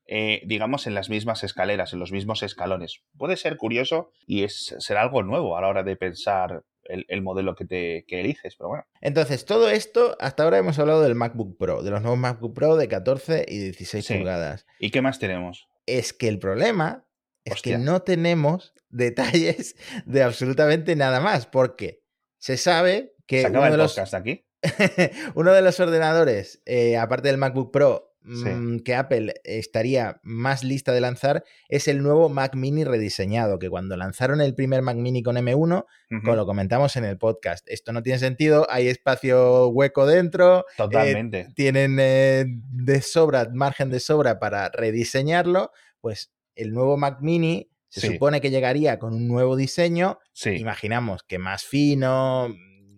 eh, 0.07 0.43
digamos, 0.45 0.87
en 0.87 0.95
las 0.95 1.09
mismas 1.09 1.43
escaleras, 1.45 1.93
en 1.95 1.99
los 2.01 2.13
mismos 2.13 2.43
escalones. 2.43 3.01
Puede 3.17 3.37
ser 3.39 3.57
curioso 3.57 4.11
y 4.27 4.43
es, 4.43 4.75
será 4.81 5.01
algo 5.01 5.23
nuevo 5.23 5.57
a 5.57 5.61
la 5.63 5.69
hora 5.69 5.83
de 5.83 5.97
pensar 5.97 6.65
el, 6.89 7.05
el 7.09 7.23
modelo 7.23 7.55
que 7.55 7.65
te 7.65 8.05
que 8.07 8.21
eliges, 8.21 8.57
pero 8.57 8.69
bueno. 8.69 8.85
Entonces, 9.01 9.45
todo 9.45 9.69
esto, 9.71 10.17
hasta 10.21 10.43
ahora 10.45 10.59
hemos 10.59 10.79
hablado 10.79 11.03
del 11.03 11.15
MacBook 11.15 11.57
Pro, 11.59 11.83
de 11.83 11.91
los 11.91 12.01
nuevos 12.03 12.19
MacBook 12.19 12.55
Pro 12.55 12.77
de 12.77 12.89
14 12.89 13.45
y 13.49 13.59
16 13.59 14.05
Sí. 14.05 14.15
pulgadas. 14.15 14.67
¿Y 14.79 14.91
qué 14.91 15.03
más 15.03 15.19
tenemos? 15.19 15.69
Es 15.87 16.13
que 16.13 16.29
el 16.29 16.39
problema 16.39 17.07
es 17.45 17.55
Hostia. 17.55 17.77
que 17.77 17.83
no 17.85 18.03
tenemos 18.03 18.75
detalles 18.89 19.77
de 20.05 20.23
absolutamente 20.23 20.97
nada 20.97 21.21
más, 21.21 21.47
porque 21.47 22.03
se 22.39 22.57
sabe 22.57 23.15
que 23.27 23.41
¿Se 23.43 23.47
uno 23.49 23.59
acaba 23.59 23.67
de, 23.67 23.73
el 23.73 23.79
los, 23.79 23.93
podcast 23.93 24.15
aquí? 24.15 24.47
uno 25.35 25.53
de 25.53 25.63
los 25.63 25.79
ordenadores, 25.81 26.63
eh, 26.67 26.97
aparte 26.97 27.29
del 27.29 27.39
MacBook 27.39 27.73
Pro, 27.73 28.06
Sí. 28.27 28.49
mm, 28.49 28.81
que 28.81 28.95
Apple 28.97 29.35
estaría 29.45 30.21
más 30.23 30.65
lista 30.65 30.93
de 30.93 31.01
lanzar, 31.01 31.45
es 31.69 31.87
el 31.87 32.03
nuevo 32.03 32.29
Mac 32.29 32.55
Mini 32.57 32.83
rediseñado, 32.85 33.59
que 33.59 33.71
cuando 33.71 33.97
lanzaron 33.97 34.41
el 34.41 34.55
primer 34.55 34.83
Mac 34.83 34.97
Mini 34.97 35.23
con 35.23 35.37
M1, 35.37 35.87
Ujú. 36.11 36.21
como 36.23 36.35
lo 36.37 36.45
comentamos 36.47 36.97
en 36.97 37.05
el 37.05 37.19
podcast, 37.19 37.65
esto 37.69 37.93
no 37.93 38.03
tiene 38.03 38.19
sentido, 38.19 38.67
hay 38.69 38.89
espacio 38.89 39.69
hueco 39.69 40.07
dentro, 40.07 40.65
Totalmente. 40.77 41.49
tienen 41.55 41.99
eh, 42.01 42.47
de 42.49 43.01
sobra, 43.03 43.49
margen 43.53 43.91
de 43.91 44.01
sobra 44.01 44.39
para 44.41 44.71
rediseñarlo, 44.71 45.71
pues 46.01 46.33
el 46.55 46.73
nuevo 46.73 46.97
Mac 46.97 47.19
Mini 47.21 47.71
se 47.89 48.01
Sí. 48.01 48.07
supone 48.15 48.41
que 48.41 48.51
llegaría 48.51 48.99
con 48.99 49.15
un 49.15 49.29
nuevo 49.29 49.55
diseño, 49.57 50.19
sí. 50.33 50.51
imaginamos 50.51 51.23
que 51.23 51.39
más 51.39 51.65
fino, 51.65 52.49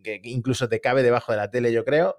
que 0.03 0.21
incluso 0.25 0.69
te 0.69 0.81
cabe 0.81 1.03
debajo 1.03 1.33
de 1.33 1.39
la 1.39 1.51
tele, 1.51 1.73
yo 1.73 1.85
creo, 1.85 2.17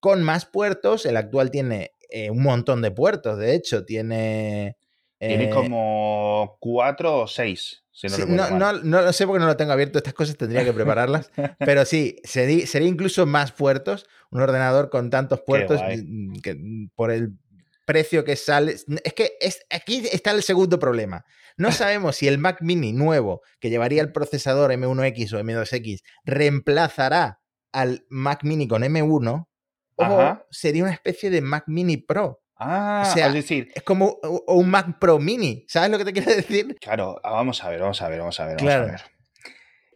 con 0.00 0.22
más 0.22 0.46
puertos, 0.46 1.04
el 1.06 1.16
actual 1.16 1.50
tiene 1.50 1.90
eh, 2.10 2.30
un 2.30 2.42
montón 2.42 2.82
de 2.82 2.90
puertos, 2.90 3.38
de 3.38 3.54
hecho, 3.54 3.84
tiene... 3.84 4.76
Tiene 5.18 5.44
eh, 5.44 5.50
como 5.50 6.58
cuatro 6.60 7.20
o 7.22 7.26
seis, 7.26 7.84
si 7.90 8.06
no 8.08 8.16
Sí, 8.16 8.24
no, 8.28 8.50
no- 8.50 8.72
no 8.74 9.00
lo 9.00 9.12
sé 9.14 9.26
porque 9.26 9.40
no 9.40 9.46
lo 9.46 9.56
tengo 9.56 9.72
abierto, 9.72 9.96
estas 9.98 10.12
cosas 10.12 10.36
tendría 10.36 10.62
que 10.62 10.74
prepararlas. 10.74 11.30
pero 11.58 11.86
sí, 11.86 12.16
seri- 12.22 12.66
sería 12.66 12.88
incluso 12.88 13.24
más 13.24 13.50
puertos, 13.52 14.06
un 14.30 14.42
ordenador 14.42 14.90
con 14.90 15.08
tantos 15.08 15.40
puertos 15.40 15.80
mm, 15.82 16.40
que, 16.40 16.54
mm, 16.54 16.90
por 16.94 17.10
el 17.10 17.30
precio 17.86 18.24
que 18.24 18.36
sale. 18.36 18.76
Es 19.04 19.12
que 19.14 19.32
es, 19.40 19.64
aquí 19.70 20.06
está 20.12 20.32
el 20.32 20.42
segundo 20.42 20.78
problema. 20.78 21.24
No 21.56 21.72
sabemos 21.72 22.16
si 22.16 22.28
el 22.28 22.36
Mac 22.36 22.58
Mini 22.60 22.92
nuevo, 22.92 23.40
que 23.58 23.70
llevaría 23.70 24.02
el 24.02 24.12
procesador 24.12 24.70
M1X 24.70 25.32
o 25.32 25.40
M2X, 25.40 26.02
reemplazará 26.24 27.40
al 27.72 28.04
Mac 28.10 28.44
Mini 28.44 28.68
con 28.68 28.82
M1 28.82 29.48
Ajá. 30.04 30.42
o 30.42 30.46
sería 30.50 30.82
una 30.84 30.92
especie 30.92 31.30
de 31.30 31.40
Mac 31.40 31.64
Mini 31.66 31.96
Pro. 31.96 32.42
Ah, 32.58 33.04
O 33.06 33.12
sea, 33.14 33.26
es 33.28 33.34
decir, 33.34 33.68
Es 33.74 33.82
como 33.82 34.18
un 34.46 34.70
Mac 34.70 34.98
Pro 34.98 35.18
Mini. 35.18 35.64
¿Sabes 35.68 35.90
lo 35.90 35.98
que 35.98 36.04
te 36.06 36.12
quiero 36.12 36.30
decir? 36.36 36.76
claro, 36.80 37.20
ah, 37.22 37.32
vamos 37.32 37.62
a 37.62 37.68
ver, 37.70 37.80
vamos 37.80 38.00
a 38.02 38.08
ver, 38.08 38.18
vamos 38.20 38.40
a 38.40 38.46
ver, 38.46 38.56
vamos 38.56 38.62
Claro. 38.72 38.84
a 38.84 38.90
ver. 38.92 39.00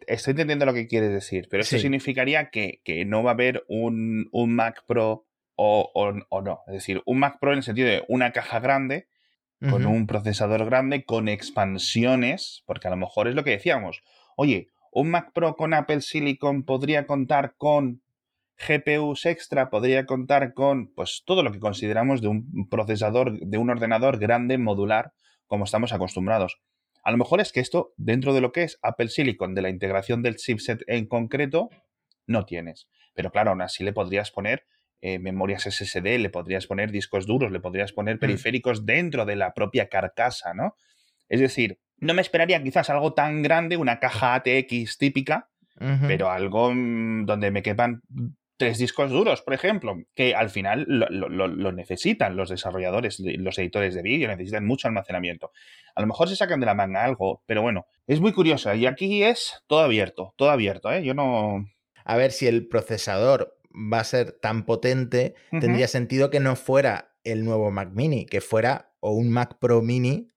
Estoy 0.07 0.31
entendiendo 0.31 0.65
lo 0.65 0.73
que 0.73 0.87
quieres 0.87 1.11
decir, 1.11 1.47
pero 1.49 1.61
esto 1.61 1.75
Sí. 1.75 1.81
significaría 1.83 2.49
que, 2.49 2.81
que 2.83 3.05
no 3.05 3.23
va 3.23 3.31
a 3.31 3.33
haber 3.33 3.63
un, 3.67 4.27
un 4.31 4.55
Mac 4.55 4.83
Pro 4.87 5.25
o, 5.55 5.91
o- 5.93 6.13
o 6.29 6.41
no. 6.41 6.61
Es 6.67 6.73
decir, 6.73 7.01
un 7.05 7.19
Mac 7.19 7.37
Pro 7.39 7.51
en 7.51 7.57
el 7.59 7.63
sentido 7.63 7.87
de 7.87 8.03
una 8.07 8.31
caja 8.31 8.59
grande, 8.59 9.07
con 9.69 9.85
un 9.85 10.07
procesador 10.07 10.65
grande, 10.65 11.05
con 11.05 11.27
expansiones, 11.29 12.63
porque 12.65 12.87
a 12.87 12.91
lo 12.91 12.97
mejor 12.97 13.27
es 13.27 13.35
lo 13.35 13.43
que 13.43 13.51
decíamos. 13.51 14.01
Oye, 14.35 14.69
un 14.91 15.11
Mac 15.11 15.31
Pro 15.33 15.55
con 15.55 15.73
Apple 15.75 16.01
Silicon 16.01 16.63
podría 16.63 17.05
contar 17.05 17.53
con 17.57 18.01
GPUs 18.67 19.25
extra, 19.25 19.69
podría 19.69 20.05
contar 20.05 20.53
con 20.53 20.93
pues 20.93 21.23
todo 21.25 21.43
lo 21.43 21.51
que 21.51 21.59
consideramos 21.59 22.21
de 22.21 22.27
un 22.27 22.67
procesador, 22.69 23.39
de 23.39 23.57
un 23.57 23.69
ordenador 23.69 24.19
grande, 24.19 24.57
modular, 24.57 25.13
como 25.47 25.65
estamos 25.65 25.93
acostumbrados. 25.93 26.61
A 27.03 27.11
lo 27.11 27.17
mejor 27.17 27.41
es 27.41 27.51
que 27.51 27.59
esto, 27.59 27.93
dentro 27.97 28.33
de 28.33 28.41
lo 28.41 28.51
que 28.51 28.63
es 28.63 28.77
Apple 28.81 29.09
Silicon, 29.09 29.55
de 29.55 29.61
la 29.61 29.69
integración 29.69 30.21
del 30.21 30.35
chipset 30.35 30.83
en 30.87 31.07
concreto, 31.07 31.69
no 32.27 32.45
tienes. 32.45 32.87
Pero 33.13 33.31
claro, 33.31 33.51
aún 33.51 33.61
así 33.61 33.83
le 33.83 33.93
podrías 33.93 34.31
poner 34.31 34.65
eh, 35.01 35.17
memorias 35.17 35.63
SSD, 35.63 36.19
le 36.19 36.29
podrías 36.29 36.67
poner 36.67 36.91
discos 36.91 37.25
duros, 37.25 37.51
le 37.51 37.59
podrías 37.59 37.91
poner 37.91 38.17
mm. 38.17 38.19
periféricos 38.19 38.85
dentro 38.85 39.25
de 39.25 39.35
la 39.35 39.53
propia 39.53 39.89
carcasa, 39.89 40.53
¿no? 40.53 40.75
Es 41.27 41.39
decir, 41.39 41.79
no 41.97 42.13
me 42.13 42.21
esperaría 42.21 42.61
quizás 42.61 42.89
algo 42.89 43.13
tan 43.13 43.41
grande, 43.41 43.77
una 43.77 43.99
caja 43.99 44.35
ATX 44.35 44.97
típica, 44.97 45.49
pero 46.07 46.29
algo 46.29 46.71
mm, 46.71 47.25
donde 47.25 47.49
me 47.49 47.63
quepan 47.63 48.03
tres 48.61 48.77
discos 48.77 49.09
duros, 49.09 49.41
por 49.41 49.55
ejemplo, 49.55 49.97
que 50.13 50.35
al 50.35 50.51
final 50.51 50.85
lo, 50.87 51.71
necesitan 51.71 52.35
los 52.35 52.47
desarrolladores, 52.47 53.19
los 53.19 53.57
editores 53.57 53.95
de 53.95 54.03
vídeo, 54.03 54.27
necesitan 54.27 54.67
mucho 54.67 54.87
almacenamiento. 54.87 55.51
A 55.95 56.01
lo 56.01 56.05
mejor 56.05 56.29
se 56.29 56.35
sacan 56.35 56.59
de 56.59 56.67
la 56.67 56.75
manga 56.75 57.03
algo, 57.03 57.41
pero 57.47 57.63
bueno, 57.63 57.87
es 58.05 58.19
muy 58.19 58.33
curioso. 58.33 58.71
Y 58.75 58.85
aquí 58.85 59.23
es 59.23 59.63
todo 59.65 59.79
abierto, 59.79 60.35
todo 60.37 60.51
abierto, 60.51 60.91
¿eh? 60.91 61.03
Yo 61.03 61.15
no... 61.15 61.65
A 62.05 62.17
ver 62.17 62.31
si 62.31 62.45
el 62.45 62.67
procesador 62.67 63.57
va 63.71 64.01
a 64.01 64.03
ser 64.03 64.33
tan 64.33 64.63
potente, 64.63 65.33
tendría 65.49 65.87
sentido 65.87 66.29
que 66.29 66.39
no 66.39 66.55
fuera 66.55 67.15
el 67.23 67.43
nuevo 67.43 67.71
Mac 67.71 67.89
mini, 67.93 68.27
que 68.27 68.41
fuera 68.41 68.93
o 68.99 69.13
un 69.13 69.31
Mac 69.31 69.57
Pro 69.59 69.81
mini 69.81 70.27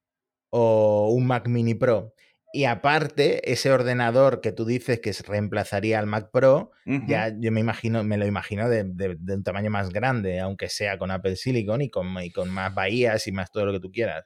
o 0.48 1.10
un 1.10 1.26
Mac 1.26 1.46
mini 1.46 1.74
Pro. 1.74 2.14
Y 2.54 2.66
aparte, 2.66 3.50
ese 3.50 3.72
ordenador 3.72 4.40
que 4.40 4.52
tú 4.52 4.64
dices 4.64 5.00
que 5.00 5.12
reemplazaría 5.26 5.98
al 5.98 6.06
Mac 6.06 6.30
Pro, 6.32 6.70
ya 7.08 7.34
yo 7.36 7.50
me 7.50 7.58
imagino, 7.58 8.04
me 8.04 8.16
lo 8.16 8.26
imagino 8.26 8.68
de, 8.68 8.82
un 8.82 9.42
tamaño 9.42 9.72
más 9.72 9.90
grande, 9.90 10.38
aunque 10.38 10.68
sea 10.68 10.96
con 10.96 11.10
Apple 11.10 11.34
Silicon 11.34 11.82
y 11.82 11.90
con, 11.90 12.14
con 12.32 12.50
más 12.50 12.72
bahías 12.72 13.26
y 13.26 13.32
más 13.32 13.50
todo 13.50 13.66
lo 13.66 13.72
que 13.72 13.80
tú 13.80 13.90
quieras. 13.90 14.24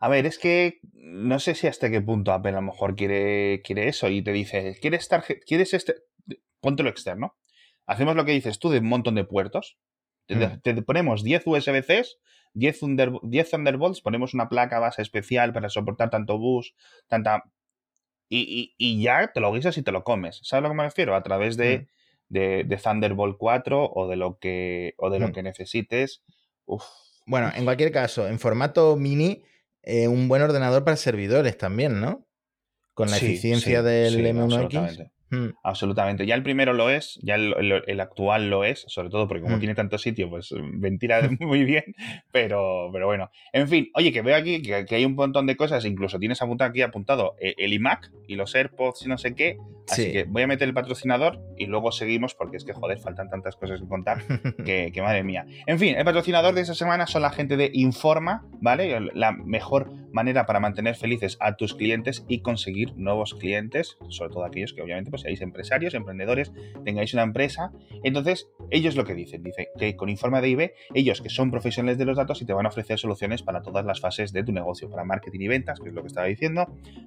A 0.00 0.08
ver, 0.08 0.26
es 0.26 0.40
que 0.40 0.80
no 0.92 1.38
sé 1.38 1.54
si 1.54 1.68
hasta 1.68 1.88
qué 1.88 2.00
punto 2.00 2.32
Apple 2.32 2.50
a 2.50 2.54
lo 2.54 2.62
mejor 2.62 2.96
quiere, 2.96 3.62
quiere 3.62 3.86
eso 3.86 4.08
y 4.08 4.22
te 4.22 4.32
dice, 4.32 4.76
¿quieres, 4.80 5.02
estar, 5.02 5.22
¿quieres 5.46 5.72
este? 5.72 5.94
Ponte 6.60 6.82
lo 6.82 6.90
externo. 6.90 7.36
Hacemos 7.86 8.16
lo 8.16 8.24
que 8.24 8.32
dices 8.32 8.58
tú 8.58 8.70
de 8.70 8.80
un 8.80 8.88
montón 8.88 9.14
de 9.14 9.22
puertos. 9.22 9.78
Te, 10.26 10.34
mm. 10.34 10.82
ponemos 10.82 11.22
10 11.22 11.46
USB-Cs, 11.46 12.18
10, 12.54 12.80
10 13.22 13.50
Thunderbolts, 13.50 14.00
ponemos 14.00 14.34
una 14.34 14.48
placa 14.48 14.80
base 14.80 15.00
especial 15.00 15.52
para 15.52 15.68
soportar 15.68 16.10
tanto 16.10 16.38
bus, 16.38 16.74
tanta 17.06 17.44
y, 18.28 19.02
ya 19.02 19.30
te 19.32 19.40
lo 19.40 19.52
guisas 19.52 19.76
y 19.78 19.82
te 19.82 19.92
lo 19.92 20.04
comes. 20.04 20.40
¿Sabes 20.42 20.60
a 20.60 20.62
lo 20.62 20.68
que 20.70 20.76
me 20.76 20.84
refiero? 20.84 21.14
A 21.14 21.22
través 21.22 21.56
de, 21.56 21.88
mm. 22.28 22.74
Thunderbolt 22.82 23.36
4 23.38 23.90
o 23.92 24.08
de 24.08 24.16
lo 24.16 24.38
que, 24.38 24.94
o 24.98 25.10
de 25.10 25.18
lo 25.18 25.28
mm. 25.28 25.32
que 25.32 25.42
necesites. 25.42 26.22
Bueno, 27.26 27.50
en 27.54 27.64
cualquier 27.64 27.92
caso, 27.92 28.28
en 28.28 28.38
formato 28.38 28.96
mini, 28.96 29.42
eh, 29.82 30.08
un 30.08 30.28
buen 30.28 30.42
ordenador 30.42 30.84
para 30.84 30.96
servidores 30.96 31.56
también, 31.56 32.00
¿no? 32.00 32.26
Con 32.94 33.10
la 33.10 33.16
eficiencia 33.16 33.82
del 33.82 34.24
M1X. 34.24 35.10
Hmm. 35.30 35.48
Absolutamente. 35.62 36.26
Ya 36.26 36.34
el 36.34 36.42
primero 36.42 36.72
lo 36.72 36.90
es, 36.90 37.18
ya 37.22 37.34
el, 37.34 38.00
actual 38.00 38.48
lo 38.48 38.64
es, 38.64 38.84
sobre 38.88 39.10
todo 39.10 39.28
porque 39.28 39.42
como 39.42 39.56
hmm. 39.56 39.60
tiene 39.60 39.74
tanto 39.74 39.98
sitio, 39.98 40.30
pues 40.30 40.54
ventila 40.74 41.28
muy 41.40 41.64
bien, 41.64 41.84
pero, 42.32 42.90
pero 42.92 43.06
bueno. 43.06 43.30
En 43.52 43.68
fin, 43.68 43.90
oye, 43.94 44.12
que 44.12 44.22
veo 44.22 44.36
aquí 44.36 44.62
que, 44.62 44.86
hay 44.90 45.04
un 45.04 45.14
montón 45.14 45.46
de 45.46 45.56
cosas, 45.56 45.84
incluso 45.84 46.18
tienes 46.18 46.40
apuntado 46.40 46.70
aquí 46.70 46.82
apuntado 46.82 47.36
eh, 47.40 47.54
el 47.58 47.72
iMac 47.72 48.10
y 48.26 48.36
los 48.36 48.54
AirPods 48.54 49.04
y 49.04 49.08
no 49.08 49.18
sé 49.18 49.34
qué, 49.34 49.58
así 49.88 50.12
que 50.12 50.24
voy 50.24 50.42
a 50.42 50.46
meter 50.46 50.68
el 50.68 50.74
patrocinador 50.74 51.40
y 51.56 51.66
luego 51.66 51.92
seguimos 51.92 52.34
porque 52.34 52.56
es 52.56 52.64
que, 52.64 52.72
joder, 52.72 52.98
faltan 52.98 53.28
tantas 53.28 53.56
cosas 53.56 53.80
que 53.80 53.86
contar 53.86 54.22
que, 54.64 54.90
que 54.92 55.02
madre 55.02 55.22
mía. 55.24 55.46
En 55.66 55.78
fin, 55.78 55.96
el 55.96 56.04
patrocinador 56.04 56.54
de 56.54 56.62
esta 56.62 56.74
semana 56.74 57.06
son 57.06 57.22
la 57.22 57.30
gente 57.30 57.56
de 57.56 57.70
Informa, 57.74 58.46
¿vale? 58.60 58.98
La 59.14 59.32
mejor 59.32 59.92
manera 60.12 60.46
para 60.46 60.60
mantener 60.60 60.94
felices 60.96 61.36
a 61.40 61.56
tus 61.56 61.74
clientes 61.74 62.24
y 62.28 62.40
conseguir 62.40 62.96
nuevos 62.96 63.34
clientes, 63.34 63.96
sobre 64.08 64.32
todo 64.32 64.44
aquellos 64.44 64.72
que 64.72 64.82
obviamente 64.82 65.10
pues 65.18 65.22
seáis 65.22 65.40
empresarios, 65.40 65.94
emprendedores, 65.94 66.52
tengáis 66.84 67.12
una 67.14 67.22
empresa. 67.22 67.72
Entonces, 68.02 68.48
ellos 68.70 68.96
lo 68.96 69.04
que 69.04 69.14
dicen, 69.14 69.42
dice 69.42 69.68
que 69.78 69.96
con 69.96 70.08
Informa 70.08 70.40
de 70.40 70.48
IB, 70.50 70.72
ellos 70.94 71.20
que 71.20 71.28
son 71.28 71.50
profesionales 71.50 71.98
de 71.98 72.04
los 72.04 72.16
datos 72.16 72.40
y 72.40 72.44
te 72.44 72.52
van 72.52 72.66
a 72.66 72.68
ofrecer 72.68 72.98
soluciones 72.98 73.42
para 73.42 73.62
todas 73.62 73.84
las 73.84 74.00
fases 74.00 74.32
de 74.32 74.44
tu 74.44 74.52
negocio, 74.52 74.88
para 74.90 75.04
marketing 75.04 75.40
y 75.40 75.48
ventas, 75.48 75.80
que 75.80 75.88
es 75.88 75.94
lo 75.94 76.02
que 76.02 76.08
estaba 76.08 76.26
diciendo, 76.26 76.66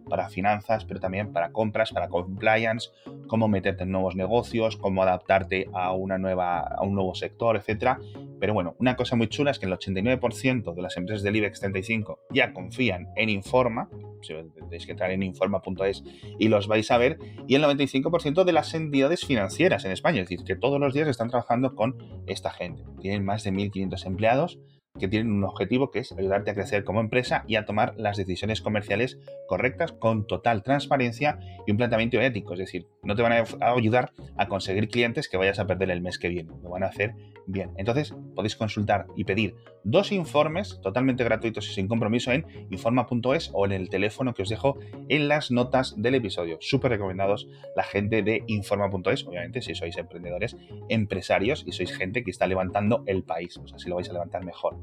para 0.10 0.30
finanzas, 0.30 0.86
pero 0.86 1.00
también 1.00 1.32
para 1.32 1.52
compras, 1.52 1.92
para 1.92 2.10
compliance, 2.10 2.90
cómo 3.28 3.48
meterte 3.48 3.84
en 3.84 3.92
nuevos 3.92 4.16
negocios, 4.16 4.78
cómo 4.78 5.04
adaptarte 5.04 5.68
a 5.74 5.94
una 5.94 6.18
nueva 6.18 6.60
a 6.60 6.84
un 6.84 6.96
nuevo 6.96 7.16
sector, 7.16 7.56
etcétera. 7.56 8.00
Pero 8.40 8.56
bueno, 8.56 8.76
una 8.80 8.96
cosa 8.96 9.16
muy 9.16 9.28
chula 9.28 9.52
es 9.52 9.60
que 9.60 9.68
el 9.68 9.74
89% 9.74 10.74
de 10.74 10.82
las 10.82 10.98
empresas 10.98 11.22
del 11.22 11.36
IBEX 11.36 11.60
35 11.60 12.20
ya 12.32 12.54
confían 12.54 13.10
en 13.16 13.30
Informa, 13.30 13.88
si 14.22 14.34
tenéis 14.34 14.86
que 14.86 14.94
entrar 14.94 15.12
en 15.12 15.22
informa.es 15.22 16.04
y 16.40 16.48
los 16.48 16.68
vais 16.68 16.90
a 16.90 16.98
ver, 16.98 17.20
y 17.48 17.56
el 17.56 17.64
95% 17.64 18.01
de 18.46 18.54
las 18.54 18.74
entidades 18.74 19.26
financieras 19.26 19.86
en 19.86 19.92
España, 19.92 20.22
es 20.22 20.30
decir, 20.30 20.46
que 20.46 20.56
todos 20.56 20.80
los 20.80 20.94
días 20.94 21.08
están 21.08 21.30
trabajando 21.30 21.76
con 21.76 21.98
esta 22.28 22.52
gente. 22.52 22.84
Tienen 23.00 23.26
más 23.26 23.44
de 23.44 23.52
1.500 23.52 24.06
empleados 24.06 24.60
que 25.00 25.08
tienen 25.08 25.32
un 25.32 25.44
objetivo 25.44 25.90
que 25.90 26.00
es 26.00 26.12
ayudarte 26.12 26.52
a 26.52 26.54
crecer 26.54 26.84
como 26.84 27.00
empresa 27.00 27.44
y 27.48 27.56
a 27.56 27.66
tomar 27.66 27.96
las 27.98 28.18
decisiones 28.18 28.62
comerciales 28.62 29.20
correctas 29.48 29.94
con 29.94 30.28
total 30.28 30.64
transparencia 30.64 31.40
y 31.66 31.72
un 31.72 31.78
planteamiento 31.78 32.20
ético. 32.22 32.54
Es 32.54 32.60
decir, 32.60 32.88
no 33.04 33.16
te 33.16 33.22
van 33.22 33.32
a 33.34 33.74
ayudar 33.74 34.12
a 34.38 34.48
conseguir 34.48 34.90
clientes 34.90 35.30
que 35.30 35.38
vayas 35.38 35.60
a 35.60 35.66
perder 35.66 35.92
el 35.92 36.02
mes 36.02 36.20
que 36.20 36.30
viene. 36.30 36.52
Lo 36.62 36.70
van 36.70 36.84
a 36.84 36.88
hacer 36.88 37.16
bien. 37.48 37.72
Entonces, 37.78 38.14
podéis 38.36 38.56
consultar 38.56 39.08
y 39.16 39.24
pedir 39.24 39.56
dos 39.84 40.12
informes 40.12 40.80
totalmente 40.82 41.24
gratuitos 41.24 41.70
y 41.70 41.74
sin 41.74 41.88
compromiso 41.88 42.32
en 42.32 42.46
informa.es 42.70 43.50
o 43.54 43.66
en 43.66 43.72
el 43.72 43.90
teléfono 43.90 44.34
que 44.34 44.44
os 44.44 44.50
dejo 44.50 44.78
en 45.10 45.28
las 45.28 45.52
notas 45.52 45.96
del 45.98 46.16
episodio. 46.16 46.58
Súper 46.62 46.92
recomendados 46.92 47.48
la 47.76 47.84
gente 47.84 48.22
de 48.22 48.44
informa.es, 48.48 49.26
obviamente 49.26 49.62
si 49.62 49.74
sois 49.74 49.98
emprendedores, 49.98 50.56
empresarios 50.90 51.64
y 51.66 51.72
sois 51.72 51.92
gente 51.92 52.24
que 52.24 52.32
está 52.32 52.46
levantando 52.46 53.04
el 53.08 53.24
país. 53.24 53.58
Pues 53.58 53.74
así 53.74 53.90
lo 53.90 53.96
vais 53.96 54.10
a 54.10 54.14
levantar 54.14 54.46
mejor. 54.46 54.78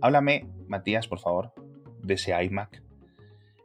Háblame, 0.00 0.46
Matías, 0.68 1.08
por 1.08 1.18
favor, 1.18 1.52
de 2.02 2.14
ese 2.14 2.32
iMac. 2.44 2.82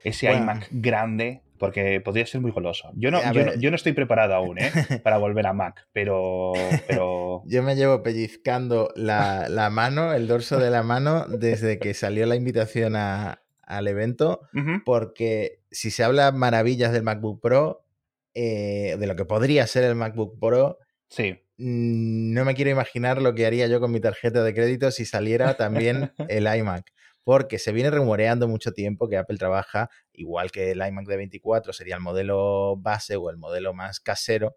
Ese 0.03 0.31
iMac 0.31 0.67
grande, 0.71 1.41
porque 1.57 2.01
podría 2.01 2.25
ser 2.25 2.41
muy 2.41 2.51
goloso. 2.51 2.89
Yo 2.95 3.11
no, 3.11 3.19
yo 3.33 3.69
no, 3.69 3.75
estoy 3.75 3.93
preparado 3.93 4.33
aún 4.33 4.57
¿eh? 4.57 4.71
para 5.03 5.17
volver 5.17 5.45
a 5.45 5.53
Mac, 5.53 5.87
pero, 5.93 6.53
pero... 6.87 7.43
Yo 7.45 7.61
me 7.61 7.75
llevo 7.75 8.01
pellizcando 8.01 8.91
la, 8.95 9.69
mano, 9.71 10.13
el 10.13 10.27
dorso 10.27 10.57
de 10.57 10.71
la 10.71 10.81
mano, 10.81 11.27
desde 11.27 11.77
que 11.77 11.93
salió 11.93 12.25
la 12.25 12.35
invitación 12.35 12.95
al 12.95 13.87
evento, 13.87 14.41
porque 14.85 15.59
si 15.69 15.91
se 15.91 16.03
habla 16.03 16.31
maravillas 16.31 16.91
del 16.91 17.03
MacBook 17.03 17.41
Pro, 17.41 17.85
eh, 18.33 18.95
de 18.97 19.07
lo 19.07 19.15
que 19.15 19.25
podría 19.25 19.67
ser 19.67 19.83
el 19.83 19.95
MacBook 19.95 20.39
Pro, 20.39 20.79
sí. 21.09 21.41
Mm, 21.63 22.33
no 22.33 22.43
me 22.43 22.55
quiero 22.55 22.71
imaginar 22.71 23.21
lo 23.21 23.35
que 23.35 23.45
haría 23.45 23.67
yo 23.67 23.79
con 23.79 23.91
mi 23.91 23.99
tarjeta 23.99 24.43
de 24.43 24.53
crédito 24.53 24.89
si 24.89 25.05
saliera 25.05 25.53
también 25.53 26.11
el 26.27 26.47
iMac. 26.47 26.91
Porque 27.23 27.59
se 27.59 27.71
viene 27.71 27.91
rumoreando 27.91 28.47
mucho 28.47 28.71
tiempo 28.71 29.07
que 29.07 29.17
Apple 29.17 29.37
trabaja, 29.37 29.91
igual 30.11 30.49
que 30.49 30.71
el 30.71 30.79
iMac 30.83 31.05
de 31.05 31.17
24 31.17 31.71
sería 31.71 31.95
el 31.95 32.01
modelo 32.01 32.77
base 32.77 33.15
o 33.15 33.29
el 33.29 33.37
modelo 33.37 33.75
más 33.75 33.99
casero, 33.99 34.55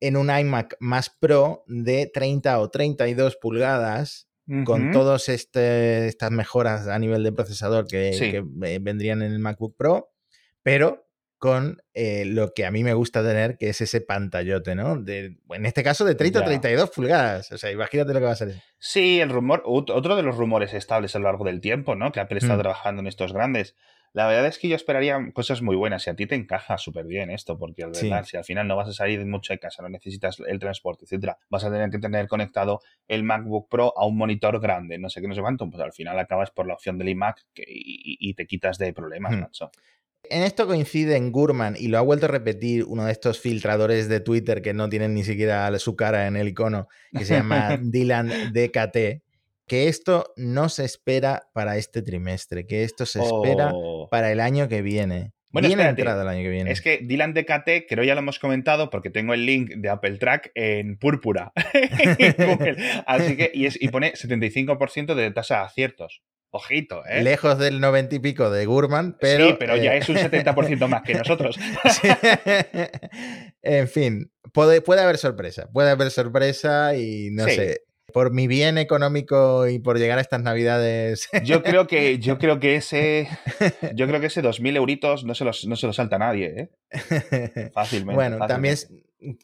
en 0.00 0.16
un 0.16 0.30
iMac 0.30 0.76
más 0.80 1.10
Pro 1.10 1.62
de 1.66 2.10
30 2.12 2.58
o 2.58 2.70
32 2.70 3.36
pulgadas 3.36 4.30
con 4.64 4.92
todas 4.92 5.28
este, 5.28 6.06
estas 6.06 6.30
mejoras 6.30 6.88
a 6.88 6.98
nivel 6.98 7.22
de 7.22 7.32
procesador 7.32 7.86
que, 7.86 8.12
que, 8.18 8.42
vendrían 8.80 9.20
en 9.20 9.32
el 9.32 9.38
MacBook 9.38 9.76
Pro, 9.76 10.10
pero 10.62 11.09
con 11.40 11.82
eh, 11.94 12.26
lo 12.26 12.52
que 12.52 12.66
a 12.66 12.70
mí 12.70 12.84
me 12.84 12.92
gusta 12.92 13.22
tener, 13.22 13.56
que 13.56 13.70
es 13.70 13.80
ese 13.80 14.02
pantallote, 14.02 14.74
¿no? 14.74 15.00
De, 15.00 15.38
en 15.48 15.64
este 15.64 15.82
caso 15.82 16.04
de 16.04 16.14
30 16.14 16.40
a 16.40 16.44
32 16.44 16.90
pulgadas. 16.90 17.50
O 17.50 17.56
sea, 17.56 17.72
imagínate 17.72 18.12
lo 18.12 18.20
que 18.20 18.26
va 18.26 18.32
a 18.32 18.36
ser. 18.36 18.62
Sí, 18.78 19.20
el 19.20 19.30
rumor, 19.30 19.62
otro 19.64 20.16
de 20.16 20.22
los 20.22 20.36
rumores 20.36 20.74
estables 20.74 21.16
a 21.16 21.18
lo 21.18 21.24
largo 21.24 21.46
del 21.46 21.62
tiempo, 21.62 21.96
¿no? 21.96 22.12
Que 22.12 22.20
Apple 22.20 22.38
está 22.38 22.56
mm. 22.56 22.60
trabajando 22.60 23.00
en 23.00 23.06
estos 23.06 23.32
grandes. 23.32 23.74
La 24.12 24.26
verdad 24.26 24.46
es 24.46 24.58
que 24.58 24.68
yo 24.68 24.76
esperaría 24.76 25.18
cosas 25.32 25.62
muy 25.62 25.76
buenas. 25.76 26.06
Y 26.06 26.10
a 26.10 26.14
ti 26.14 26.26
te 26.26 26.34
encaja 26.34 26.76
súper 26.76 27.06
bien 27.06 27.30
esto, 27.30 27.56
porque 27.56 27.84
al 27.84 27.92
verdad, 27.92 28.24
si 28.24 28.36
al 28.36 28.44
final 28.44 28.68
no 28.68 28.76
vas 28.76 28.88
a 28.88 28.92
salir 28.92 29.24
mucho 29.24 29.54
de 29.54 29.58
casa, 29.58 29.82
no 29.82 29.88
necesitas 29.88 30.42
el 30.46 30.58
transporte, 30.58 31.06
etcétera, 31.06 31.38
vas 31.48 31.64
a 31.64 31.70
tener 31.70 31.88
que 31.88 31.98
tener 31.98 32.28
conectado 32.28 32.80
el 33.08 33.22
MacBook 33.22 33.70
Pro 33.70 33.94
a 33.96 34.04
un 34.04 34.18
monitor 34.18 34.60
grande, 34.60 34.98
no 34.98 35.08
sé 35.08 35.22
qué, 35.22 35.28
no 35.28 35.34
sé 35.34 35.40
cuánto, 35.40 35.70
pues 35.70 35.82
al 35.82 35.94
final 35.94 36.18
acabas 36.18 36.50
por 36.50 36.66
la 36.66 36.74
opción 36.74 36.98
del 36.98 37.08
iMac 37.08 37.46
y, 37.56 38.34
te 38.34 38.46
quitas 38.46 38.76
de 38.76 38.92
problemas, 38.92 39.32
hmm. 39.32 39.40
macho. 39.40 39.70
En 40.28 40.42
esto 40.42 40.66
coinciden 40.66 41.32
Gurman 41.32 41.74
y 41.78 41.88
lo 41.88 41.98
ha 41.98 42.02
vuelto 42.02 42.26
a 42.26 42.28
repetir 42.28 42.84
uno 42.84 43.04
de 43.06 43.12
estos 43.12 43.40
filtradores 43.40 44.08
de 44.08 44.20
Twitter 44.20 44.62
que 44.62 44.74
no 44.74 44.88
tienen 44.88 45.14
ni 45.14 45.24
siquiera 45.24 45.76
su 45.78 45.96
cara 45.96 46.26
en 46.26 46.36
el 46.36 46.48
icono, 46.48 46.88
que 47.16 47.24
se 47.24 47.34
llama 47.34 47.78
Dylan 47.82 48.28
DKT, 48.52 49.22
que 49.66 49.88
esto 49.88 50.32
no 50.36 50.68
se 50.68 50.84
espera 50.84 51.48
para 51.52 51.76
este 51.76 52.02
trimestre, 52.02 52.66
que 52.66 52.84
esto 52.84 53.06
se 53.06 53.20
espera 53.22 53.70
Oh. 53.74 54.08
para 54.10 54.30
el 54.30 54.40
año 54.40 54.68
que 54.68 54.82
viene. 54.82 55.32
Bueno, 55.52 55.66
espérate. 55.66 56.00
entrada 56.02 56.22
el 56.22 56.28
año 56.28 56.42
que 56.42 56.50
viene. 56.50 56.70
Es 56.70 56.80
que 56.80 56.98
Dylan 57.02 57.34
DKT, 57.34 57.86
creo 57.88 58.04
ya 58.04 58.14
lo 58.14 58.20
hemos 58.20 58.38
comentado 58.38 58.88
porque 58.88 59.10
tengo 59.10 59.34
el 59.34 59.44
link 59.46 59.70
de 59.76 59.88
Apple 59.88 60.18
Track 60.18 60.52
en 60.54 60.96
púrpura. 60.96 61.52
Así 63.06 63.36
que, 63.36 63.50
y, 63.52 63.66
es, 63.66 63.80
y 63.80 63.88
pone 63.88 64.12
75% 64.12 65.14
de 65.14 65.30
tasa 65.32 65.56
de 65.58 65.64
aciertos. 65.64 66.22
Ojito, 66.52 67.02
¿eh? 67.06 67.22
Lejos 67.22 67.58
del 67.58 67.80
90 67.80 68.16
y 68.16 68.18
pico 68.18 68.50
de 68.50 68.66
Gurman, 68.66 69.16
pero. 69.20 69.48
sí, 69.50 69.56
pero 69.58 69.76
ya 69.76 69.94
eh, 69.94 69.98
es 69.98 70.08
un 70.08 70.16
70% 70.16 70.88
más 70.88 71.02
que 71.02 71.14
nosotros. 71.14 71.56
sí. 72.02 72.08
en 73.62 73.88
fin, 73.88 74.32
puede, 74.52 74.80
puede 74.80 75.00
haber 75.02 75.18
sorpresa. 75.18 75.68
Puede 75.72 75.90
haber 75.90 76.10
sorpresa 76.10 76.96
y 76.96 77.30
no 77.30 77.44
Sí. 77.46 77.54
sé. 77.54 77.82
Por 78.12 78.32
mi 78.32 78.48
bien 78.48 78.76
económico 78.76 79.68
y 79.68 79.78
por 79.78 79.96
llegar 79.96 80.18
a 80.18 80.20
estas 80.20 80.42
navidades. 80.42 81.28
Yo 81.44 81.62
creo 81.62 81.86
que, 81.86 82.18
yo 82.18 82.38
creo 82.38 82.58
que 82.58 82.74
ese. 82.74 83.28
Yo 83.94 84.08
creo 84.08 84.18
que 84.20 84.26
ese 84.26 84.42
2.000 84.42 84.76
euritos 84.76 85.22
no 85.24 85.36
se 85.36 85.44
los, 85.44 85.64
no 85.66 85.76
se 85.76 85.86
los 85.86 85.94
salta 85.94 86.16
a 86.16 86.18
nadie, 86.18 86.46
¿eh? 86.90 87.70
Fácilmente. 87.72 88.14
bueno, 88.16 88.38
fácilmente. 88.38 88.46
también 88.48 88.74
es- 88.74 88.90